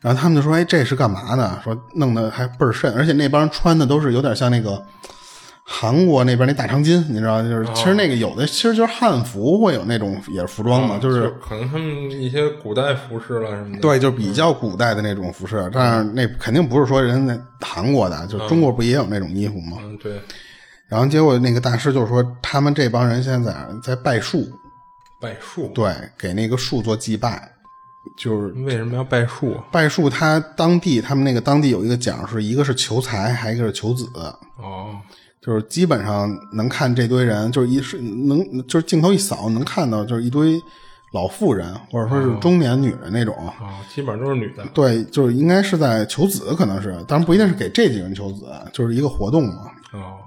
[0.00, 4.82] 然后他们就说：“哎，这是干嘛呢？”说弄得还倍儿瘆，而且那帮人穿的都是有点像那个。
[5.64, 13.80] 韩国那边那大长巾，你知道，就是其实那个有的其实就是汉服会有那种也是服装嘛，就是可能他们一些古代服饰了什么的。
[13.80, 19.78] 对，就比较古代的那种服饰，但是那肯定不是说人家韩国的，就中国不也有那种衣服吗？
[19.84, 20.20] 嗯，对。
[20.88, 24.44] 然后结果那个大师就说，他们这帮人现在在在拜树，
[25.22, 27.50] 拜树，对，给那个树做祭拜。
[28.16, 29.56] 就是为什么要拜树？
[29.70, 34.04] 拜树，他当地他们那个当地有一个讲，是一个是求财，还一个是求子。
[34.56, 34.96] 哦，
[35.40, 40.60] 就是基本上能看这堆人，就是一是能就是镜头一扫能看到，就是一堆
[41.12, 43.32] 老妇人或者说是中年女人那种。
[43.60, 44.66] 哦，基本上都是女的。
[44.74, 49.70] 对，就是应该是在求子，可能是，当然不一定是给这几个人求子，就是一个活动嘛。
[49.92, 50.18] 哦，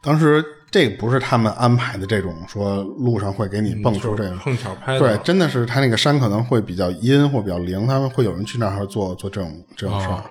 [0.00, 0.42] 当时
[0.72, 5.00] 这个不是他们安排的这种说路上会给你蹦出这个，碰巧拍的。
[5.00, 10.24] 对，真的是他那个山可能会比较阴或比较灵，他们会有人去那儿做做这种这种事儿。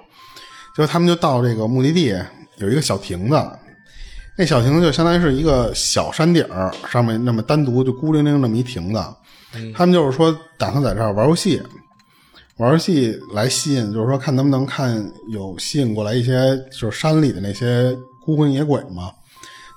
[0.75, 2.17] 就他们就到这个目的地，
[2.57, 3.39] 有一个小亭子，
[4.35, 8.99] 那小亭子就相当于是一个小山顶儿上面那么单独就孤零零那么一亭子。
[9.75, 11.61] 他们就是说打算在这儿玩游戏，
[12.57, 19.11] 玩游戏来吸引，就是说看能不能看有吸引过来一些就是山里的那些孤魂野鬼嘛。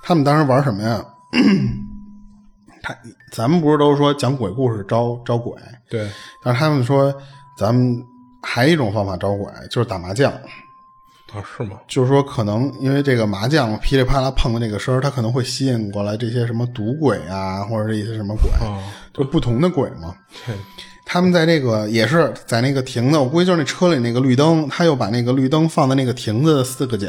[0.04, 1.02] 他们当时玩什么呀？
[2.82, 2.94] 他
[3.32, 5.54] 咱们不是都说讲鬼故事招招鬼？
[5.88, 6.06] 对。
[6.42, 7.12] 但是他们说，
[7.56, 8.04] 咱们
[8.42, 10.30] 还有一种方法招鬼，就是打麻将。
[10.30, 11.78] 啊，是吗？
[11.88, 18.50] 就是说，可能因为这个麻将噼里啪啦碰的那个声儿，它可能会吸引过来这些什么赌鬼啊，或者是一些什么鬼，
[19.14, 20.14] 就不同的鬼嘛。
[21.06, 27.08] 他们在这个也是在那个亭子，我估计就是那车里那个绿灯，他又把那个绿灯放在那个亭子的四个角。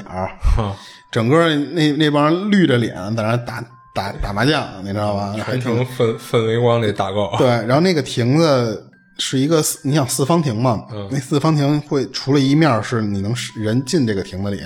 [1.15, 3.63] 整个那那帮人绿着脸在那打
[3.93, 5.33] 打打麻将，你知道吧？
[5.45, 7.33] 全程氛氛围光里打够。
[7.37, 10.85] 对，然后那个亭子是一个，你想四方亭嘛？
[11.09, 14.59] 那四方亭会除了一面是你能人进这个亭子里，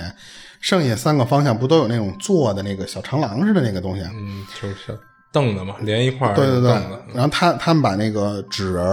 [0.60, 4.02] 剩下三个方向不都有那种坐的那个小长廊似的那个东西？
[4.12, 4.98] 嗯，就是
[5.32, 6.34] 凳子嘛，连一块儿。
[6.34, 6.72] 对对对。
[7.14, 8.84] 然后他他们把那个纸人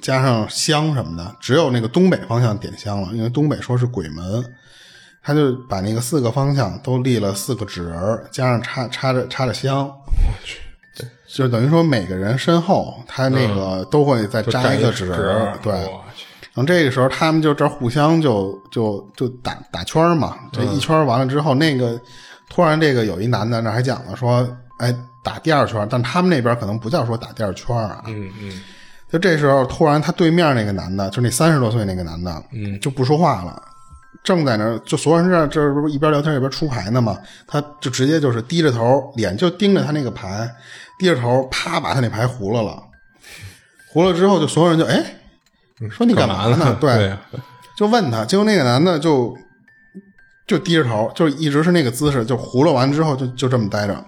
[0.00, 4.44] 加上香什么的，只有那个东北方向点香了，因为东北说是鬼门。
[5.22, 9.94] 他就把那个四个方向都立了四个纸人加上插插着插着香，我
[10.44, 10.58] 去，
[11.28, 15.18] 就等于说每个人身后他那个都会再扎一个纸人
[15.62, 21.98] 对，然后这个时候他们就这互相就就就打打圈嘛，这一圈完了之后，那个
[22.50, 24.46] 突然这个有一男的那还讲了说，
[24.78, 28.60] 哎，打第二圈，但他们那边可能不叫说打第二圈啊，嗯嗯，
[29.10, 33.62] 就这时候突然他对面那个男的，就那三十多岁那个男的，嗯，就不说话了。
[34.24, 37.18] 正在那儿就所有人这这不是一边聊天一边出牌呢嘛？
[37.44, 40.48] 他就直接就是低着头，脸就盯着他那个牌，
[40.96, 42.80] 低着头，啪把他那牌糊了了。
[43.88, 45.04] 糊了之后，就所有人就哎，
[45.90, 46.76] 说你干嘛呢？
[46.80, 47.16] 对，
[47.76, 48.24] 就问他。
[48.24, 49.36] 结果那个男的就
[50.46, 54.04] 就低着头，就一直是那个姿势，就糊了完之后就就这么待着。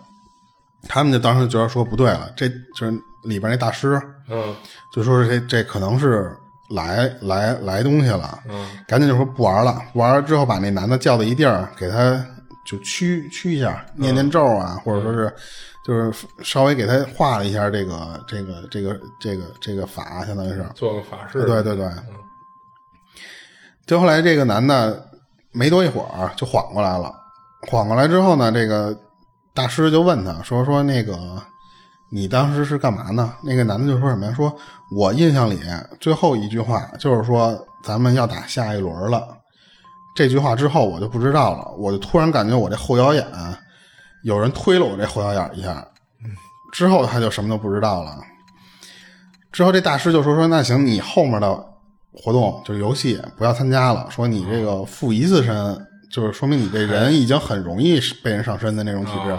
[0.89, 2.93] 他们就当时觉得说不对了，这就是
[3.25, 4.01] 里边那大师，
[4.31, 4.55] 嗯，
[4.93, 6.31] 就说是这这可能是。
[6.71, 9.81] 来来来东西了，嗯，赶紧就说不玩了。
[9.93, 12.25] 不玩了之后，把那男的叫到一地儿，给他
[12.67, 15.35] 就驱驱一下，念念咒啊，或者说是
[15.85, 21.45] 就是稍微给他画了一下这个这个这个这个这个法，相当于是做个法事。
[21.45, 21.89] 对对对。
[23.87, 25.07] 就后来这个男的
[25.53, 27.13] 没多一会儿就缓过来了，
[27.71, 28.97] 缓过来之后呢，这个
[29.53, 31.19] 大师就问他说说那个。
[32.15, 33.35] 你当时是干嘛呢？
[33.43, 34.33] 那个男的就说什么呀？
[34.33, 34.55] 说
[34.93, 35.59] 我印象里
[35.99, 39.37] 最后一句话就是说咱们要打下一轮了。
[40.15, 43.27] 这句话之后我就不知道了，我就突然感觉我这后腰眼
[44.23, 45.85] 有人推了我这后腰眼一下。
[46.73, 48.17] 之后他就什么都不知道了。
[49.51, 51.67] 之后这大师就说说那行，你后面的
[52.13, 54.07] 活动就是游戏不要参加了。
[54.09, 55.85] 说你这个负一次身，
[56.15, 59.37] 就是说明你这人已经很容易被人上身的那种体质。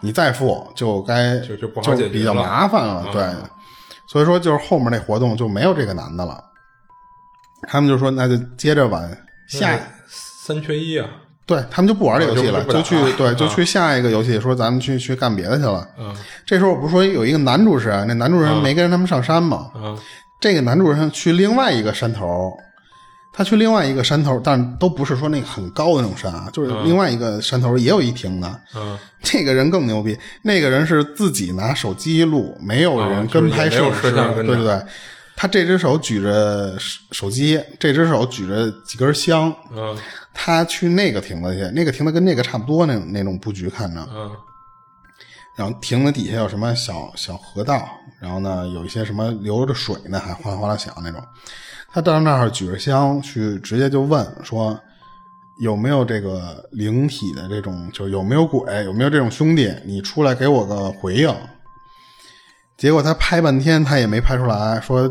[0.00, 3.24] 你再富就该就就不好比较麻烦了，对，
[4.06, 6.38] 所以说就是后面那活动就没有这个男的了。
[7.66, 9.10] 他们就说那就接着玩
[9.48, 11.08] 下三缺一啊，
[11.46, 15.88] 对他们就不玩这游戏了，就去对就去下一个游戏，说咱们去去干别的去了。
[15.98, 16.14] 嗯，
[16.44, 19.70] 这时候我不是说有一个男主持人，那男主持人没跟他们上山吗？
[19.74, 19.98] 嗯，
[20.40, 22.52] 这个男主持人去另外一个山头。
[23.36, 28.48] 他去另外一个山头，但都不是说那个很高的那种山啊，就是另外一个山头也有一亭子。
[28.74, 34.10] 嗯，这个人更牛逼，那个人是自己拿手机录，没有人跟拍摄师。
[34.10, 34.82] 对对对，
[35.36, 36.78] 他这只手举着
[37.12, 39.54] 手机，这只手举着几根香。
[39.70, 39.94] 嗯，
[40.32, 44.00] 他去那个亭子去，那个亭子跟那个差不多，那种那种布局看着。
[44.14, 44.30] 嗯，
[45.56, 47.86] 然后亭子底下有什么小小河道，
[48.18, 51.22] 然后呢有一些什么流着水呢，还哗啦哗啦响那种。
[51.96, 54.78] 他到那儿举着香去，直接就问说
[55.62, 59.74] ：“有没有这个灵体的这种，就是有没有鬼，有没有这种兄弟？
[59.86, 61.34] 你出来给我个回应。”
[62.76, 65.08] 结果他拍半天，他也没拍出来，说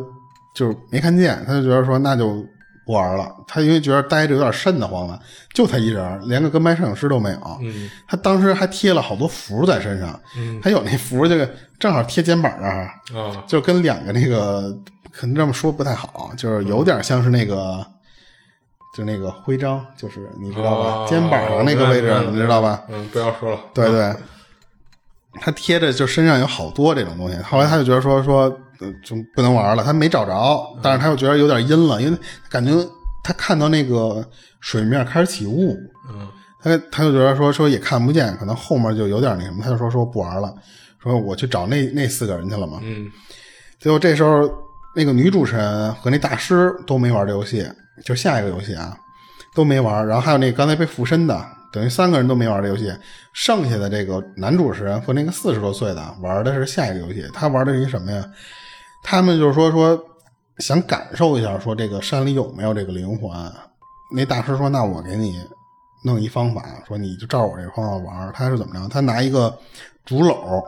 [0.53, 1.43] 就是没看见。
[1.47, 2.45] 他就觉得说那就
[2.85, 3.35] 不玩了。
[3.47, 5.19] 他因为觉得待着有点瘆得慌了，
[5.55, 7.59] 就他一人，连个跟拍摄影师都没有。
[8.07, 10.21] 他当时还贴了好多符在身上，
[10.61, 12.91] 他有那符，这个正好贴肩膀那儿，
[13.47, 14.71] 就跟两个那个。
[15.15, 17.85] 可能这么说不太好，就是有点像是那个，
[18.97, 22.83] 就那个徽章，就是你知道吧，哦肩膀上那个位置，你知道吧？
[22.89, 23.59] 嗯，不要说了。
[23.73, 24.13] 对对，
[25.39, 28.43] 他贴着就身上有好多这种东西，后来他就觉得说说
[28.81, 32.17] 呃就不能玩了，他没找着，但是他又觉得有点阴了，因为
[32.49, 32.71] 感觉
[33.23, 34.27] 他看到那个
[34.59, 35.77] 水面开始起雾，
[36.09, 36.27] 嗯
[36.61, 40.53] 他他就觉得说说也看不见，可能后面就有点那什么，他就说说不玩了，
[41.01, 42.79] 说我去找那那四个人去了嘛。
[42.81, 43.09] 嗯
[43.77, 44.49] 结果这时候
[44.95, 47.69] 那个女主持人和那大师都没玩这游戏，
[48.03, 48.97] 就下一个游戏啊
[49.53, 52.91] 都没玩，然后还有那刚才被附身的，等于三个人都没玩这游戏，
[53.33, 58.25] 剩下的这个男主持人和那个四十多岁的玩的是下一个游戏，他玩的是一什么呀？
[59.03, 60.01] 他们就是说说
[60.59, 63.29] 想感受一下，说这个山里有没有这个灵魂。
[64.15, 65.41] 那大师说：“那我给你
[66.03, 68.87] 弄一方法，说你就照我这方法玩。”他是怎么着？
[68.87, 69.53] 他拿一个
[70.05, 70.63] 竹篓，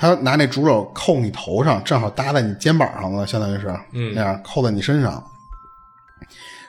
[0.00, 4.14] 他拿那竹篓扣你头上，正好搭在你肩膀上了，相当于是嗯。
[4.14, 5.22] 那样扣在你身上。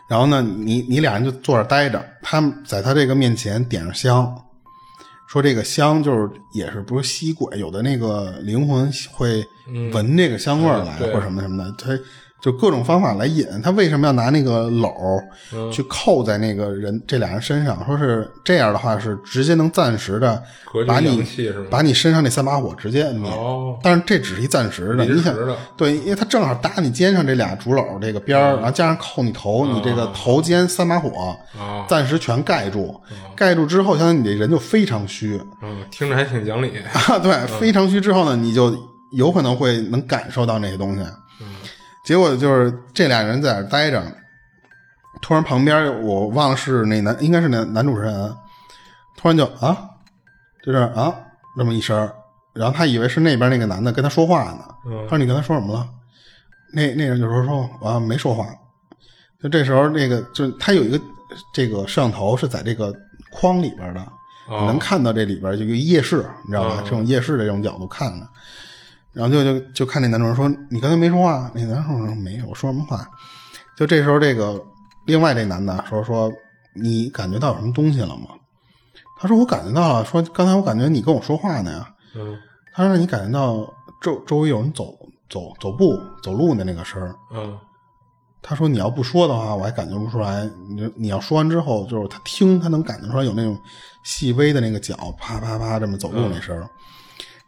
[0.10, 4.36] 然后呢，你你俩人就坐这儿待着，他们在他这个面前点上香，
[5.30, 9.42] 说这个香就是也是不是吸鬼，有的那个灵魂会
[9.94, 11.98] 闻这个香味儿来、嗯或者什么什么的，他
[12.42, 13.46] 就各种方法来引。
[13.62, 14.92] 他为什么要拿那个篓
[15.72, 17.86] 去扣在那个人、这俩人身上？
[17.86, 20.42] 说是这样的话是直接能暂时的
[20.88, 21.24] 把你
[21.70, 23.30] 把你身上那三把火直接摁灭。
[23.32, 25.36] 哦但是这只是一暂时的，你想
[25.78, 33.00] 对，因为他正好搭你肩上这俩竹篓这个边儿，然后加上扣你头，你这个头肩三把火，啊暂时全盖住，
[33.36, 36.72] 盖住之后，相当于你这人就非常虚嗯，听着还挺讲理。
[37.08, 38.76] 啊，对，非常虚之后呢，你就
[39.12, 41.04] 有可能会能感受到那些东西。
[42.04, 44.04] 结果就是这俩人在那儿待着，
[45.22, 48.36] 突然旁边我忘了是那男，应该是那男主持人，
[49.18, 49.90] 突然就啊，
[50.64, 51.16] 就是啊
[51.56, 52.12] 那么一声，
[52.54, 55.88] 然后他以为是那边那个男的跟他说话呢，嗯他说你跟他说什么了？
[56.74, 58.48] 那那人就说说啊没说话，
[59.44, 61.00] 就这时候那个就是他有一个
[61.54, 62.96] 这个摄像头是在这个
[63.32, 64.08] 框里边的，
[64.50, 66.78] 能看到这里边就一个夜视，你知道吧？
[66.80, 68.28] 嗯这种夜视的这种角度看的。
[69.14, 73.06] 然后就就就看那男主人说：“你刚才没说话。”那男主人说：“没有，我说什么话？”
[73.78, 74.62] 就这时候，这个
[75.06, 76.32] 另外这男的说：“说
[76.74, 78.28] 你感觉到有什么东西了吗？”
[79.20, 80.06] 他说：“我感觉到了。
[80.06, 81.94] 说刚才我感觉你跟我说话呢呀。
[82.16, 82.38] 嗯”
[82.74, 83.68] 他说：“你感觉到
[84.02, 84.98] 周周围有人走
[85.30, 87.58] 走走步走路的那个声儿？”嗯
[88.44, 90.50] 他说：“你要不说的话，我还感觉不出来。
[90.68, 93.56] 你你要说完之后，就是他听，他能感觉出来有那种
[94.04, 96.68] 细微的那个脚啪啪啪这么走路那声儿。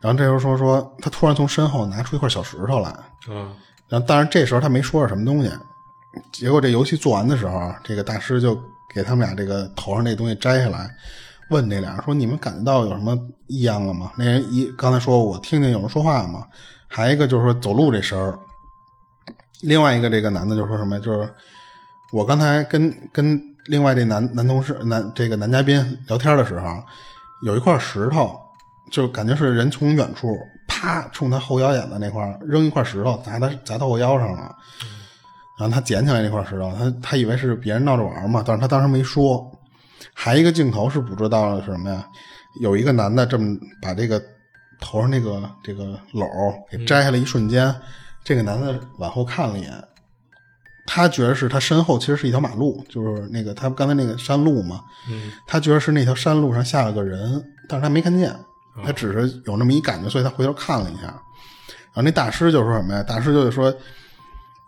[0.03, 2.93] 然后这时候说说，他突然从身后拿出一块小石头来。
[3.29, 3.55] 嗯
[3.87, 5.49] 然后，当然这时候他没说是什么东西。
[6.31, 8.53] 结果这游戏做完的时候，这个大师就
[8.93, 10.89] 给他们俩这个头上那东西摘下来，
[11.49, 16.45] 问这俩人说：“你们感觉到有什么异样了吗？”那人一刚才说我听见有人说话吗？
[16.87, 18.37] 还一个就是说走路这声儿。
[19.61, 21.33] 另外一个这个男的就说什么，就是
[22.11, 26.83] 我刚才跟跟另外这男男同事男这个男嘉宾聊天的时候，
[27.43, 28.39] 有一块石头，
[28.93, 30.27] 就感觉是人从远处
[30.67, 34.55] 啪冲他后腰眼子那块扔一块石头砸他砸他后腰上了，
[35.57, 39.43] 然后他捡起来那块石头，他他以为是别人闹着玩嘛，但是他当时没说。
[40.13, 42.05] 还一个镜头是捕捉到了什么呀？
[42.61, 44.21] 有一个男的这么把这个
[44.79, 47.73] 头上那个这个篓给摘下来一瞬间，
[48.23, 49.71] 这个男的往后看了一眼，
[50.85, 58.31] 他觉得是他身后其实是一条马路，就是那个他刚才那个山路嘛，嗯他觉得是那条山路上下了个人，但是他没看见，
[58.85, 61.03] 他只是有那么一感觉，所以他回头看了一下。
[61.03, 63.03] 然后那大师就说什么呀？
[63.03, 63.71] 大师就是说，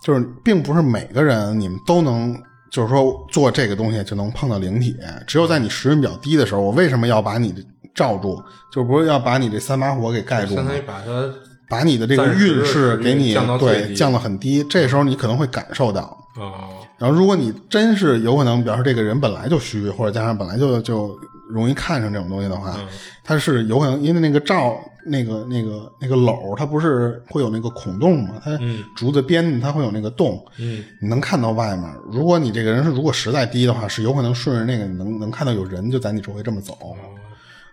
[0.04, 2.40] 就是并不是每个人你们都能，
[2.72, 4.96] 就是说做这个东西就能碰到灵体，
[5.26, 7.54] 只有在你时运比较低的时候，我为什么要把你
[7.96, 8.40] 罩住？
[8.72, 10.78] 就是不是要把你这三把火给盖住吗相当？
[10.78, 11.34] 于把它
[11.68, 16.16] 把你的这个运势给你降到对降到很低，这时候你可能会感受到。
[16.38, 21.18] 哦然后，如果你真是有可能，比方说这个人本来就虚，或者加上本来就就
[21.50, 22.78] 容易看上这种东西的话，
[23.24, 28.42] 它是有可能因为那个罩那个那个那个篓，它不是会有那个孔洞嘛？
[28.44, 28.52] 它
[28.96, 31.90] 竹子边它会有那个洞，嗯你能看到外面。
[32.12, 36.78] 如果你这个人是如果实在低的话，是有可能顺着那个你能能看到有人就在你周围这么走。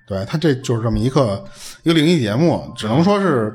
[0.07, 1.45] 对，它这就是这么一个
[1.83, 3.55] 一个灵异节目，只能说是。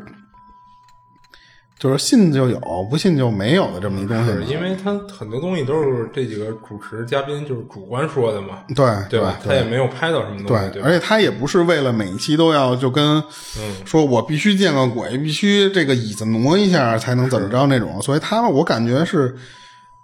[1.80, 2.60] 就是信就有，
[2.90, 4.32] 不信就没有的这么一东西。
[4.32, 9.40] 是因为他很多东西都是这几个主持嘉宾就是主观说的嘛，对对吧？
[9.44, 13.18] 他也没有拍到什么东西，对，对而且他也不是为了每一期都要就跟
[13.60, 19.36] 嗯说我必须见个鬼，必须这个椅子挪一下才能怎么着那种，所以他我感觉是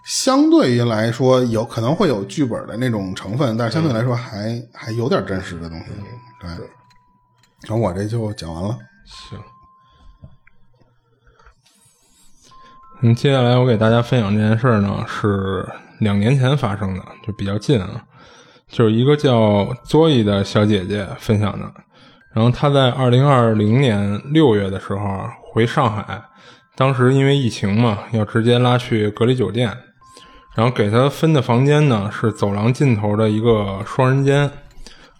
[0.05, 5.85] 相对于来说有可能会有剧本的那种成分，但是相对来说还、还有点真实的东西。
[6.39, 6.49] 对，
[7.67, 8.77] 然后我这就讲完了。
[9.07, 9.39] 行。
[13.05, 15.67] 嗯，接下来我给大家分享这件事儿呢，是
[15.99, 18.01] 两年前发生的，就比较近啊，
[18.69, 21.69] 就是一个叫 Zoe 的小姐姐分享的。
[22.33, 24.99] 然后她在二零二零年六月的时候
[25.51, 26.21] 回上海，
[26.77, 29.67] 当时因为疫情嘛，要直接拉去隔离酒店，
[30.55, 34.49] 然后给她分的房间呢是走廊尽头的一个双人间。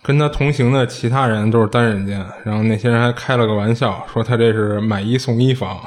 [0.02, 5.80] 跟他同行的其他人都是单人间，然后那些人还开了个玩笑，说他这是买一送一房，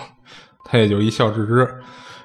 [0.67, 1.67] 他也就一笑置之。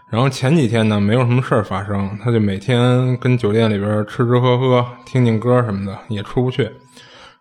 [0.09, 6.69] 然后前几天呢，没有什么事儿发生，他就每天跟酒店里边吃吃喝喝，听听歌什么的，也出不去。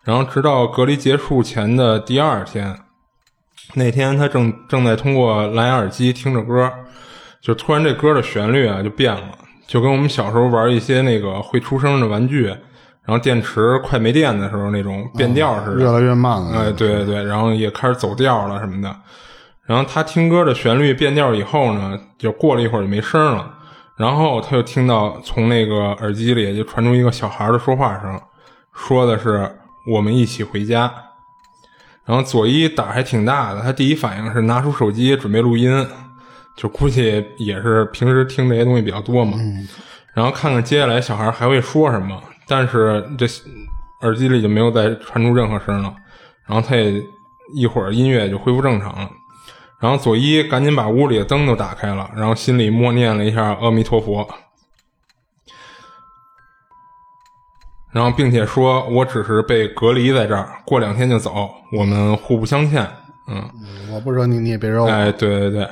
[0.03, 2.77] 然后直到隔离结束前的第二天，
[3.73, 6.71] 那天他正正在通过蓝牙耳机听着歌，
[7.41, 9.37] 就突然这歌的旋律啊就变了，
[9.67, 12.45] 就跟我们小时候玩一些那个会出声的玩具。
[13.03, 16.51] 然后电池快没电的时候，那种变调似的，越来越慢了。
[16.51, 18.95] 哎，对对对，然后也开始走调了什么的。
[19.65, 23.57] 然后他听歌的旋律变调以后呢，就过了一会儿就没声了。
[23.95, 28.19] 然后他就听到从那个耳机里就传出一个小孩的说话声，
[28.73, 29.49] 说的是
[29.87, 30.91] “我们一起回家”。
[32.03, 35.87] 然后佐伊胆还挺大的，他第一反应是拿出手机准备录音，
[36.57, 39.37] 就估计也是平时听这些东西比较多嘛。
[40.13, 42.19] 然后看看接下来小孩还会说什么。
[42.47, 43.25] 但是这
[44.01, 45.93] 耳机里就没有再传出任何声了，
[46.47, 47.01] 然后他也
[47.53, 49.09] 一会儿音乐就恢复正常了，
[49.81, 54.27] 然后佐伊赶紧把屋里的灯都打开了，然后心里默念了一下阿弥陀佛，
[57.91, 62.87] 然后并且说我只是被隔离在这儿，过两天就走，我们互不相欠。
[63.27, 63.49] 嗯，
[63.91, 64.89] 我不惹你，你也别惹我。
[64.89, 65.67] 哎，对对对。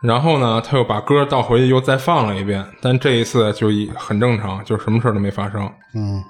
[0.00, 5.70] 然后呢，他又把歌倒回去又再放了一遍，但这一次就一很正常，就什么事都没发生。
[5.94, 6.22] 嗯，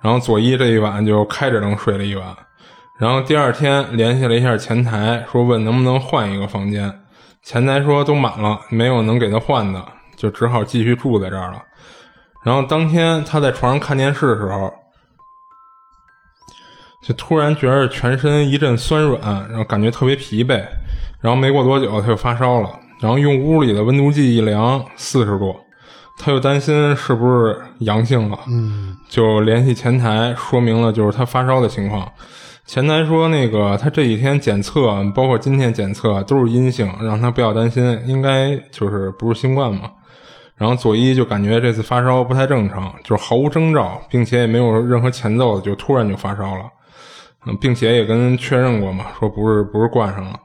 [0.00, 2.36] 然后佐伊这一晚就开着灯睡了一晚，
[3.02, 7.00] 然后第二天联系了一下前台，说问能不能换一个房间，
[7.42, 9.84] 前台说都满了，没有能给他换的，
[10.14, 11.60] 就只好继续住在这儿了。
[12.44, 14.72] 然后当天他在床上看电视的时候，
[17.02, 20.64] 就突然觉得全身一阵酸软，然后感觉特别疲惫，
[21.20, 22.70] 然后没过多久他就发烧了。
[23.00, 25.56] 然后用屋里的温度计一量，四十度，
[26.18, 32.08] 他又担心是不是阳性了，嗯，就联系前台说明了就是他发烧的情况。
[32.72, 39.92] 前台说那个他这几天检测，包括今天检测都是阴性，让他不要担心，应该就是不是新冠嘛。
[40.54, 46.64] 然后佐伊就感觉这次发烧不太正常，就是毫无征兆，并且也没有任何前奏，就突然就发烧了，
[47.44, 50.40] 嗯，并且也跟确认过嘛，说不是不是冠上了。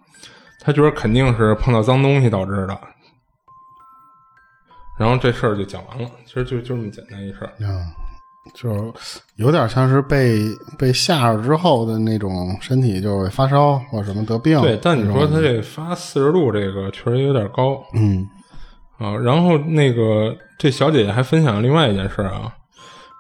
[0.60, 2.78] 他觉得肯定是碰到脏东西导致的，
[5.00, 6.12] 然后这事儿就讲完了。
[6.26, 7.86] 其实就就这么简单一事儿，嗯，
[8.54, 10.42] 就是有点像是被
[10.78, 14.62] 被吓着之后的那种身体，就是发烧或什么得病。
[14.62, 17.84] 对，但你说他这发四十度，这个确实有点高。
[17.94, 18.28] 嗯，
[18.98, 22.52] 啊，然后那个这小姐姐还分享另外一件事啊，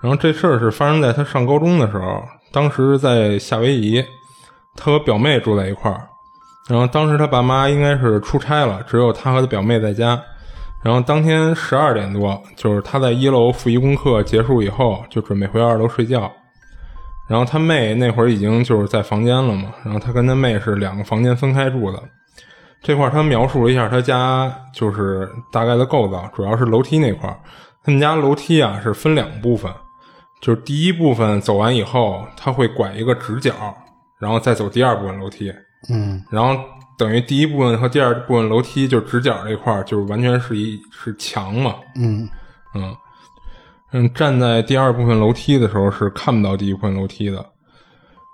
[0.02, 4.04] 然后这事儿是发生在她上高中的时候，当时在夏威夷，
[4.76, 6.08] 她和表妹住在一块儿。
[6.70, 10.22] 然后当时她爸妈应该是出差了，只有她和她表妹在家。
[10.88, 16.32] 然后当天十二点多，就是他在一楼复习功课结束以后，就准备回二楼睡觉。
[17.28, 19.70] 然后他妹那会儿已经就是在房间了嘛。
[19.84, 22.02] 然后他跟他妹是两个房间分开住的。
[22.82, 27.38] 这块他描述了一下他家就是大概的构造，主要是楼梯那块儿
[27.84, 29.70] 他们家楼梯啊是分两部分，
[30.40, 33.52] 就是第一部分走完以后，他会拐一个直角，
[34.22, 35.54] 然后再走第二部分楼梯。
[35.90, 36.58] 嗯，然后
[36.98, 41.76] 等于第一部分和第二部分楼梯就直角这块儿，就是完全是一是墙嘛。
[41.96, 42.28] 嗯
[42.74, 42.96] 嗯
[43.92, 47.46] 嗯，站在第二部分楼梯的时候是看不到第一部分楼梯的。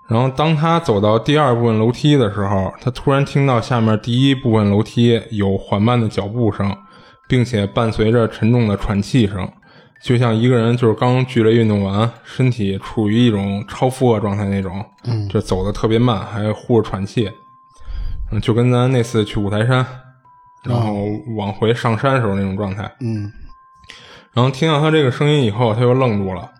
[0.08, 6.76] 然后当他走到第二部分楼梯的时候，他突然听到下面第一部分楼梯有缓慢的脚步声，
[7.28, 9.48] 并且伴随着沉重的喘气声，
[10.02, 17.30] 就像一个人就是刚剧烈运动完，身体处于一种超负荷状态那种，嗯，就走的特别慢，还呼着喘气。
[18.30, 19.86] 嗯，就跟咱那次去五台山，
[20.64, 21.04] 然后
[21.36, 22.90] 往回上山时候那种状态。
[23.00, 23.30] 嗯，
[24.32, 26.50] 然后听到他这个声音以后，他又愣住了，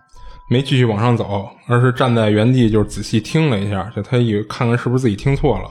[0.49, 5.69] 没继续往上走，而是站在原地，就是仔细听了一下，就他以为看看是不是自己听错了，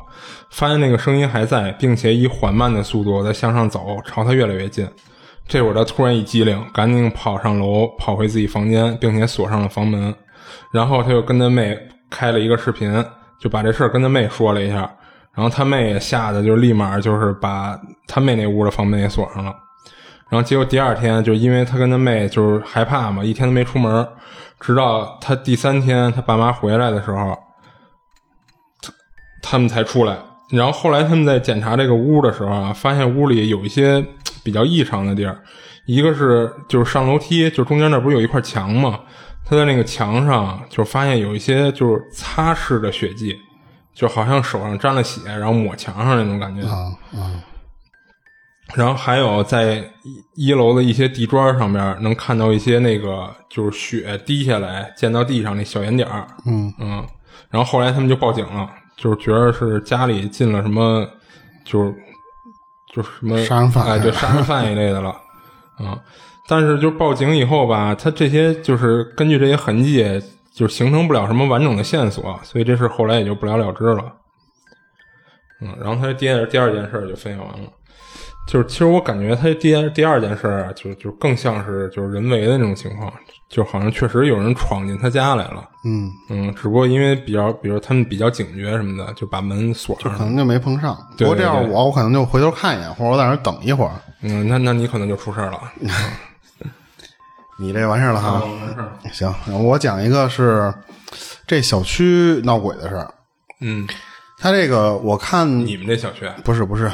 [0.50, 4.88] 发现那个声音还在，并且以缓慢的速度在向上走，朝他越来越近。
[5.46, 10.14] 这会儿他突然一机灵，赶紧跑上楼，跑回自己房间，并且锁上了房门。
[10.72, 11.78] 然后他又跟他妹
[12.10, 13.04] 开了一个视频，
[13.38, 14.90] 就把这事儿跟他妹说了一下。
[15.34, 19.52] 然后他妹也吓得就立马就是把他妹那屋的房门也锁上了，
[20.28, 24.06] 然后结果第二天就因为他跟他妹就是害怕嘛，一天都没出门，
[24.60, 27.36] 直到他第三天他爸妈回来的时候，
[28.80, 28.92] 他
[29.42, 30.16] 他们才出来。
[30.50, 34.04] 然后后来他们在检查这个屋的时候啊，发现屋里有一些
[34.44, 35.36] 比较异常的地儿，
[35.86, 39.00] 一个是就是上楼梯，就中间那不是有一块墙吗？
[39.44, 43.36] 他在那个墙上就发现有一些就是擦拭的血迹，
[43.94, 46.66] 就好像手上沾了血，然后抹墙上那种感觉。
[46.68, 47.32] 啊啊
[48.74, 49.76] 然后还有在
[50.34, 56.26] 一一楼的一些地砖上面能看到一些那个就是血滴下来溅到地上那小圆点儿。
[56.46, 57.06] 嗯嗯，
[57.50, 61.06] 然后后来他们就报警了，就是觉得是家里进了什么，
[61.62, 61.94] 就是
[62.92, 65.14] 就是什么杀人犯哎，对，杀人犯一类的了。
[65.78, 65.96] 嗯，
[66.48, 70.02] 但是就报警以后吧，他这些就是根据这些痕迹，
[70.54, 74.12] 就是形成不了什么完整的线索，所以这事后来也就不了了之了。
[75.60, 77.68] 嗯，然后他第二第二件事就分享完了。
[78.46, 83.10] 就是，其实我感觉他第二第二件事啊，就就更像是就是人为的那种情况，
[83.48, 85.66] 就好像确实有人闯进他家来了。
[85.86, 90.18] 嗯，嗯，只不过因为比较，比如他们比较警觉什么的，就把门锁上了。
[90.18, 90.94] 可能就没碰上。
[91.16, 93.92] 对不过这样对我我可能就回头看一眼，或者我在那儿等一会儿。
[94.20, 95.60] 嗯，那那你可能就出事儿了。
[97.64, 98.42] 你这完事儿了哈？
[99.10, 99.34] 行，
[99.64, 100.72] 我讲一个是
[101.46, 103.12] 这小区闹鬼的事儿。
[103.60, 103.86] 嗯，
[104.38, 106.90] 他这个我看你们这小区，不是不 是，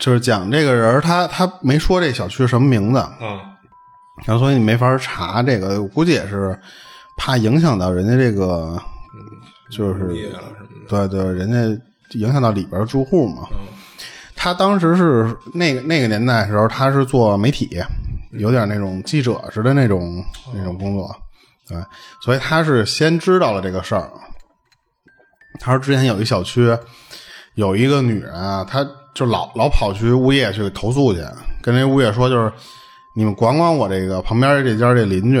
[0.00, 3.38] 就是讲这个人他他没说这小区什么名字，嗯
[4.24, 6.58] 然后所以你没法查这个，我估计也是
[7.18, 8.80] 怕影响到人家这个，
[9.70, 10.32] 就是。
[10.88, 11.82] 对对，人家
[12.18, 13.42] 影响到里边住户嘛。
[13.52, 13.58] 嗯
[14.34, 17.80] 他当时是那个那个年代的时候，他是做媒体，
[18.32, 20.24] 有点那种记者似的那种
[20.54, 21.14] 那种工作，
[21.68, 21.76] 对，
[22.22, 24.10] 所以他是先知道了这个事儿。
[25.60, 26.76] 他说之前有一小区
[27.54, 28.82] 有一个女人啊，她
[29.14, 31.22] 就老老跑去物业去投诉去，
[31.62, 32.50] 跟那物业说就是
[33.14, 35.38] 你们管管我这个旁边这家这邻居，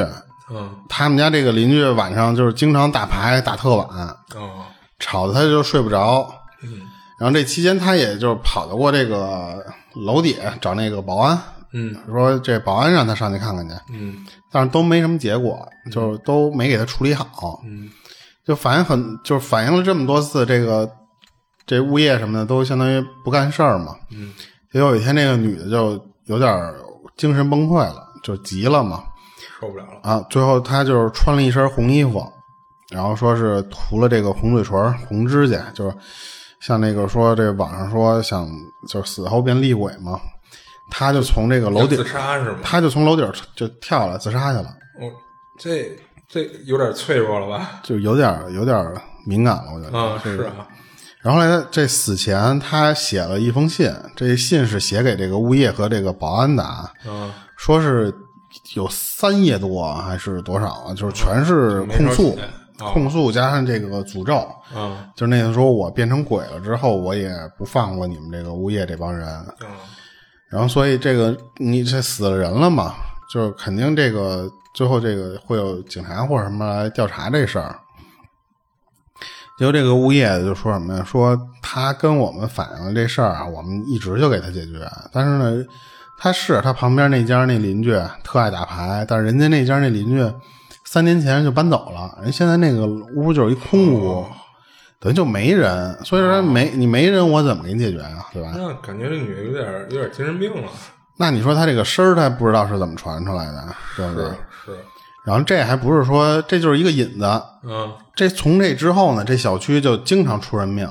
[0.50, 0.70] 嗯。
[0.88, 3.88] 他们家这个邻居晚上就是经常打牌打特晚，
[4.34, 4.66] 哦。
[4.98, 6.30] 吵得他就睡不着。
[6.62, 6.82] 嗯。
[7.18, 9.64] 然后这期间，他也就跑到过这个
[9.94, 11.40] 楼底下找那个保安，
[11.72, 17.90] 嗯说这保安让他上去看看去，嗯但是都没什么结果，就是都没给他处理好，嗯
[18.44, 20.90] 就反映很就是反映了这么多次，这个
[21.64, 23.94] 这物业什么的都相当于不干事儿嘛。
[24.10, 24.32] 嗯
[24.72, 26.74] 结果有一天，那个女的就有点
[27.16, 29.04] 精神崩溃了，就急了嘛，
[29.60, 30.00] 受不了了。
[30.02, 32.26] 啊，最后她就是穿了一身红衣服，
[32.90, 35.94] 然后说是涂了这个红嘴唇、红指甲，就是
[36.60, 38.48] 像那个说这网上说想
[38.88, 40.18] 就是死后变厉鬼嘛，
[40.94, 42.58] 她就从这个楼顶自，杀是吗？
[42.62, 44.68] 他就从楼顶就跳了，自杀去了，
[45.00, 45.08] 哦，
[45.58, 45.90] 这
[46.28, 47.80] 这有点脆弱了吧？
[47.82, 48.78] 就有点有点
[49.26, 50.18] 敏感了，我觉得。
[50.22, 50.68] 是啊，
[51.22, 58.14] 然后后来这死前他写了一封信，这信是写给这个物业和这个保安的啊，嗯说是
[58.74, 60.94] 有三页多还是多少啊？
[60.94, 62.38] 就是全是控诉
[62.76, 69.26] 控诉加上这个诅咒，嗯就是那个说我变成鬼了之后，我也不放过你们这个物业这帮人。
[69.62, 69.68] 嗯
[70.52, 72.94] 然后所以这个你这死了人了嘛，
[73.32, 77.74] 就是肯定这个最后这个会有警察或者什么来调查这事儿。
[79.58, 81.04] 结果这个物业就说什么呀？
[81.04, 84.86] 说他跟我们反映了这事儿啊，我们一直就给他解决。
[85.12, 85.64] 但是呢，
[86.18, 90.34] 他是他旁边那家那邻居特爱打牌，但是人家那家那邻居
[90.84, 94.26] 三年前就搬走了，人现在那个屋就是一空屋，
[95.02, 95.98] 等于就没人。
[96.04, 98.52] 所以说没你没人，我怎么给你解决呀、对吧？
[98.54, 100.70] 那感觉这女的有点有点精神病了。
[101.18, 104.24] 那你说她这个声儿，她不知道是怎么传出来的，对不对？
[104.64, 104.78] 是，
[105.26, 110.88] 然后这还不是说这就是一个引子，嗯这从这之后呢，这小区就经常出人命。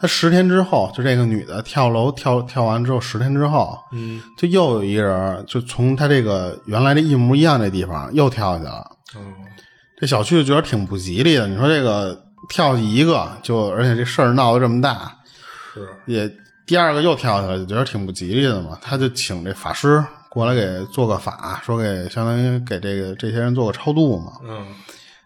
[0.00, 8.90] 他十天之后，就这个女的跳楼跳跳完之后，十天之后，嗯就又有一个人就从他这个原来的一模一样的地方又跳下去了。
[9.16, 9.20] 哦
[10.00, 11.48] 这小区就觉得挺不吉利的。
[11.48, 12.16] 你说这个
[12.48, 15.12] 跳一个，就而且这事儿闹得这么大，
[15.72, 16.30] 是也
[16.66, 18.78] 第二个又跳下来，就觉得挺不吉利的嘛。
[18.80, 24.32] 他就请这法师过来给做个法，说给相当于给这个这些人做个超度嘛。
[24.44, 24.66] 嗯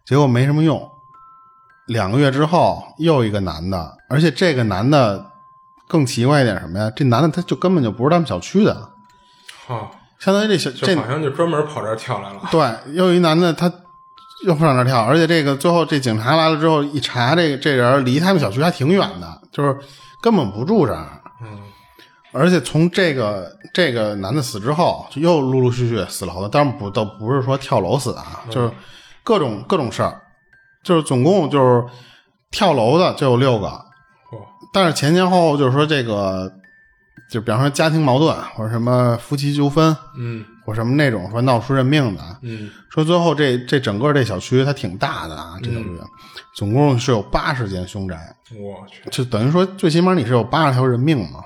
[0.04, 0.90] 结果没什么用。
[1.86, 5.24] 两个月之后，又一个男的，而且这个男的
[5.88, 6.90] 更奇怪一点什么呀？
[6.94, 8.90] 这男的他就根本就不是他们小区的，
[9.68, 9.88] 哦，
[10.18, 12.42] 相当于这小这就好像就专门跑这儿跳来了。
[12.50, 13.72] 对，又一男的他
[14.44, 19.78] 又上那儿跳，而且这个最后这警察来了之后一查，这个这人离他们小区还挺远的，就是
[20.22, 21.06] 根本不住这儿。
[21.42, 21.58] 嗯
[22.34, 28.72] 而且从这个这个男的死之后，就又陆陆续续死了好多，当然不都不是说跳楼死啊，就是
[29.22, 30.18] 各种各种事儿，
[30.82, 31.84] 就是总共就是
[32.50, 33.84] 跳楼的就有六个，
[34.72, 36.50] 但是前前后后就是说这个，
[37.30, 45.88] 就比方说家庭矛盾或者什么夫妻纠纷嗯或什么那种说闹出人命的，嗯说最后这这整个这小区它挺大的啊，这小区、
[46.54, 51.44] 总共是有八十间凶宅，我去，就等于说最起码你是有八十条人命嘛。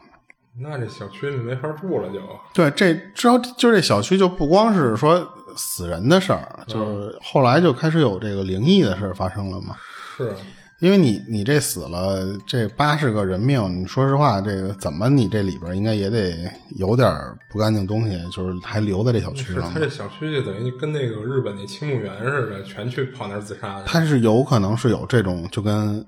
[0.58, 2.18] 那这小区里没法住了就。
[2.54, 9.76] 对，这之后就这小区就不光是说死人的事儿，就是后来就开始有这个灵异的事儿发生了嘛。
[10.16, 10.34] 是，
[10.80, 16.36] 因为你你这死了这八十个人命，你说实话，这个怎么你这里边应该也得
[16.76, 17.10] 有点
[17.50, 19.70] 不干净东西，就是还留在这小区他。
[19.78, 23.84] 这小区就等于跟那个日本那青木园似的，全去跑那儿自杀的。
[23.86, 26.04] 它是有可能是有这种就跟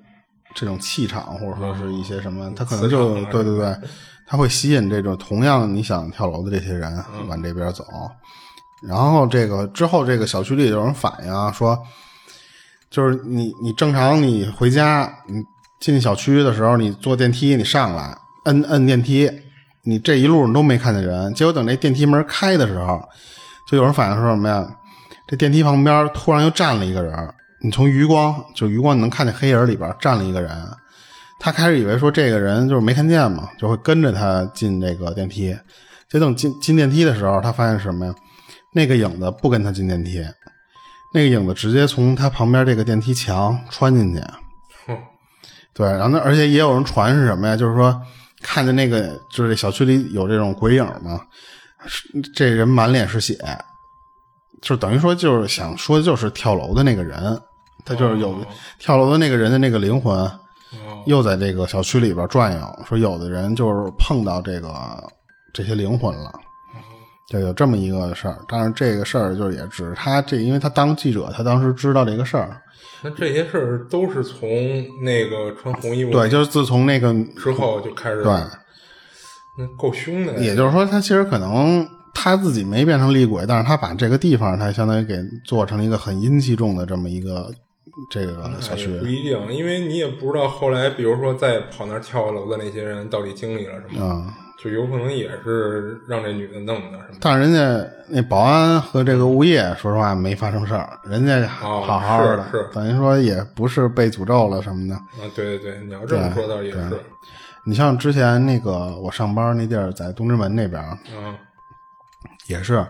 [0.54, 3.74] 这种气场，或者说是一些什么，它可能就对对对，
[4.26, 6.92] 他会吸引这种同样你想跳楼的这些人
[7.26, 7.86] 往这边走。
[8.86, 11.76] 然后这个之后，这个小区里有人反映啊，说
[12.90, 15.42] 就是你你正常你回家，你
[15.80, 19.30] 进小区的时候，你坐电梯，你上来摁摁电梯，
[19.84, 23.00] 你这一路你都没看见人，结果等这电梯门开的时候，
[23.70, 24.66] 就有人反映说什么呀？
[25.26, 27.14] 这电梯旁边突然又站了一个人，
[27.62, 30.50] 你从余光就余光你能看见黑影里边站了一个人，
[31.38, 35.54] 他开始以为说这个人就是没看见嘛，就会跟着他进这个电梯。
[36.08, 38.14] 结果等进进电梯的时候，他发现什么呀？
[38.74, 40.24] 那个影子不跟他进电梯，
[41.12, 44.20] 那个影子直接从他旁边这个电梯墙穿进去。
[44.86, 44.96] 哼
[45.74, 47.56] 对，然后呢，而且也有人传是什么呀？
[47.56, 47.98] 就是说
[48.42, 51.20] 看见那个就是这小区里有这种鬼影嘛，
[52.34, 53.36] 这人满脸是血，
[54.60, 57.40] 就等于说就是想说的就是跳楼的那个人，
[57.84, 58.46] 他就是有、哦
[58.78, 62.84] 跳楼的那个人的那个灵魂哦，又在这个小区里边转悠。
[62.86, 64.70] 说有的人就是碰到这个
[65.54, 66.32] 这些灵魂了。
[67.28, 72.60] 就有这么一个事儿，但是这个事儿就是也只是他这，因为他当记者，他当时知道这个事儿，
[73.02, 74.48] 那这些事儿都是从
[75.02, 78.32] 那个穿红衣服对，就是自从那个之后就开始，对，
[79.58, 80.34] 那够凶的。
[80.38, 87.50] 也就是说，他其实可能他自己没变成厉鬼，但是他把这个地方，他相当于给做成了一个很阴气重的这么一个
[88.10, 96.98] 这个小区不一定，因为你也不知道后来，比如说再跑那儿跳楼的那些人到底经历了什么，啊、就有可能也是让这女的弄的。
[97.20, 104.94] 但是人家那保安和这个物业，说实话没发生事儿，人家哦好好的，是是等于说也不是被诅咒了什么的。
[104.94, 106.80] 啊，对对对，你要这么说倒也是，
[107.64, 110.98] 你像之前那个我上班那地儿，在东直门那边，啊，
[112.48, 112.84] 也是，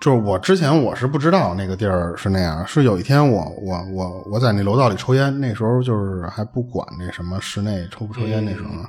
[0.00, 8.88] 就是我之前我是不知道那个地儿是那样，是有一天我我我我在那楼道里抽烟，那时候就是还不管那什么室内抽不抽烟那时候呢，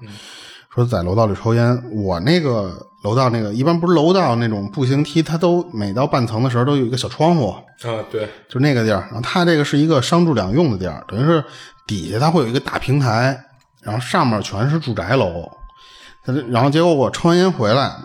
[0.75, 7.63] 说在楼道里抽烟，我那个楼道那个一般不是楼道那种步行梯，它都每到半层的时候都有一个小窗户，啊，
[8.11, 11.41] 对，就那个地儿，然后它这个是一个商住两用的地儿，等于是
[11.87, 13.41] 底下它会有一个大平台，
[13.81, 15.49] 然后上面全是住宅楼。
[16.49, 17.95] 然后结果我抽完烟回来，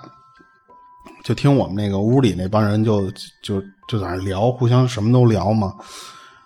[1.25, 3.11] 就听我们那个屋里那帮人就
[3.43, 5.73] 就就在那聊，互相什么都聊嘛。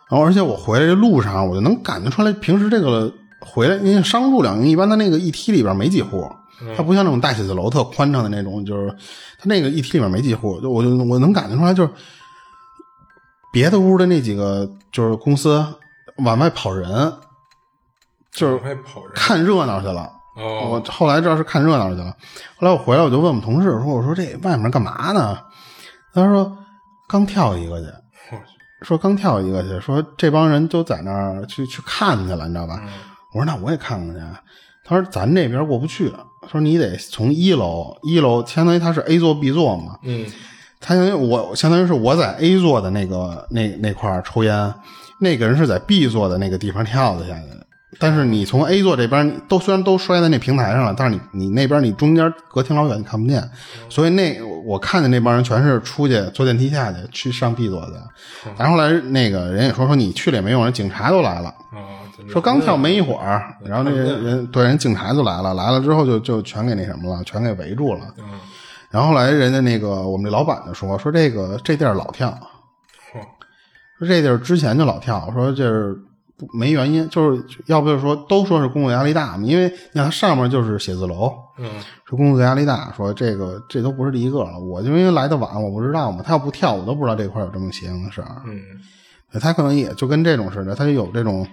[0.09, 3.13] 然后而且我回来这路上，我就能感觉出来，平时这个
[3.45, 6.29] 回来，因为商住两用，一般它那个一梯里边没几户，
[6.77, 8.91] 它不像那种大写字楼特宽敞的那种，就是
[9.39, 11.91] 它那个一梯里面没几户，就我就我能感觉出来，就是
[13.53, 15.65] 别的屋的那几个就是公司
[16.19, 17.13] 往外跑人，
[18.33, 18.79] 就是
[19.15, 20.11] 看热闹去了。
[20.37, 22.07] 哦，我后来知道是看热闹去了。
[22.57, 25.39] 后来我回来，我就问我们同事说：“我说这外面干嘛呢？”
[26.13, 26.57] 他说
[27.07, 27.87] ：“刚跳一个去。”
[28.83, 32.83] 说刚跳一个去，说这帮人都在那儿去去看去了，你知道吧？
[33.35, 34.23] 我说那我也看看去。
[34.87, 36.13] 他说咱这边过不去，
[36.51, 40.27] 说你得从一楼，一楼相当于他是 A 座 B 座嘛，嗯，
[40.79, 44.75] 他相当于我，相当于是我在 A 座的那个那那块抽烟，
[45.21, 47.67] 那个人是在 B 座的那个地方跳的下去的。
[47.99, 53.43] 但是你从 A 座这边，都虽然都摔在那平台上了，但是你你那边你中间隔挺老远，你看不见。
[53.89, 58.03] 所以那我看见那帮人全是出去坐电梯下去去上 B 座的。
[58.59, 61.49] 然后后来那个人也说说你去了也没用，人警察都来了。
[61.49, 68.01] 啊，说刚跳没一会儿，然后那人人对人警察就来了，来了之后就就全给那什么了，全给围住了。
[68.19, 68.25] 嗯，
[68.91, 72.31] 然后后来人家那个我们这老板就说说这个这地儿老跳，
[73.99, 75.97] 说这地儿之前就老跳，说这是
[76.37, 81.71] 不没原因，就是要不就是说都说是工作压力大嘛，因为你看它上面就是写字楼，嗯，
[82.05, 88.43] 说工作压力大，说这个这都不是第一个了，我就因为来的晚，我不知道嘛，他要不跳，我都不知道这块有这么邪性的事儿。
[88.47, 88.61] 嗯，
[89.41, 91.47] 他可能也就跟这种似的，他就有这种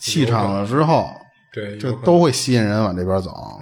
[0.00, 1.10] 气场了之后，
[1.52, 3.60] 对，就都会吸引人往这边走。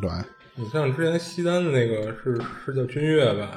[0.00, 0.10] 对，
[0.54, 3.48] 你像之前西单的那个是是叫君悦吧？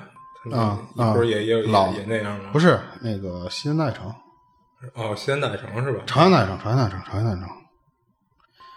[0.51, 0.79] 啊啊。
[0.95, 1.91] 那一会儿也也老。
[1.91, 2.49] 也也那样吗？
[2.51, 4.11] 不是那个西安大城，
[4.95, 6.01] 哦，西安大城是吧？
[6.07, 7.43] 长安大城，长安大城，长安大城。
[7.43, 7.57] 啊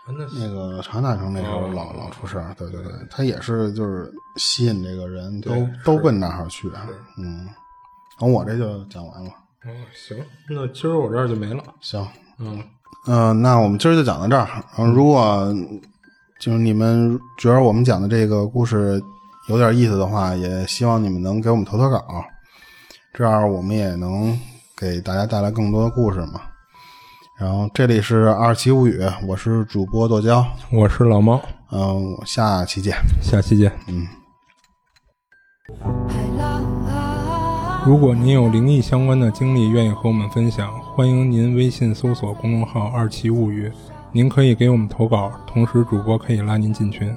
[0.07, 1.73] 那那个长安大城那时候哦。
[1.75, 6.69] 老、老出事儿，对对对，他也是就是吸引这个人都都奔那儿去，
[7.17, 7.47] 嗯，
[8.19, 9.31] 然后我这就讲完了，
[9.65, 11.65] 哦，行，那今儿我这儿就没了。
[11.81, 12.07] 行，
[12.39, 12.63] 嗯，
[13.07, 14.47] 嗯、那我们今儿就讲到这儿，
[14.77, 15.55] 然后如果
[16.39, 19.03] 就是你们觉得我们讲的这个故事
[19.49, 22.03] 有点意思的话，也希望你们能给我们投投稿，
[23.13, 24.39] 这样我们也能
[24.77, 26.41] 给大家带来更多的故事嘛。
[27.39, 31.41] 然后这里是二七物语，我是主播剁椒，我是老猫，
[31.73, 32.97] 嗯，下期见。
[33.21, 33.73] 下期见。
[33.89, 34.07] 嗯。
[37.87, 43.71] 如果您有灵异相关的经历，愿意和我们分享，欢迎您微信搜索公众号“二七物语”，
[44.11, 47.15] 您可以给我们投稿，同时主播可以拉您进群。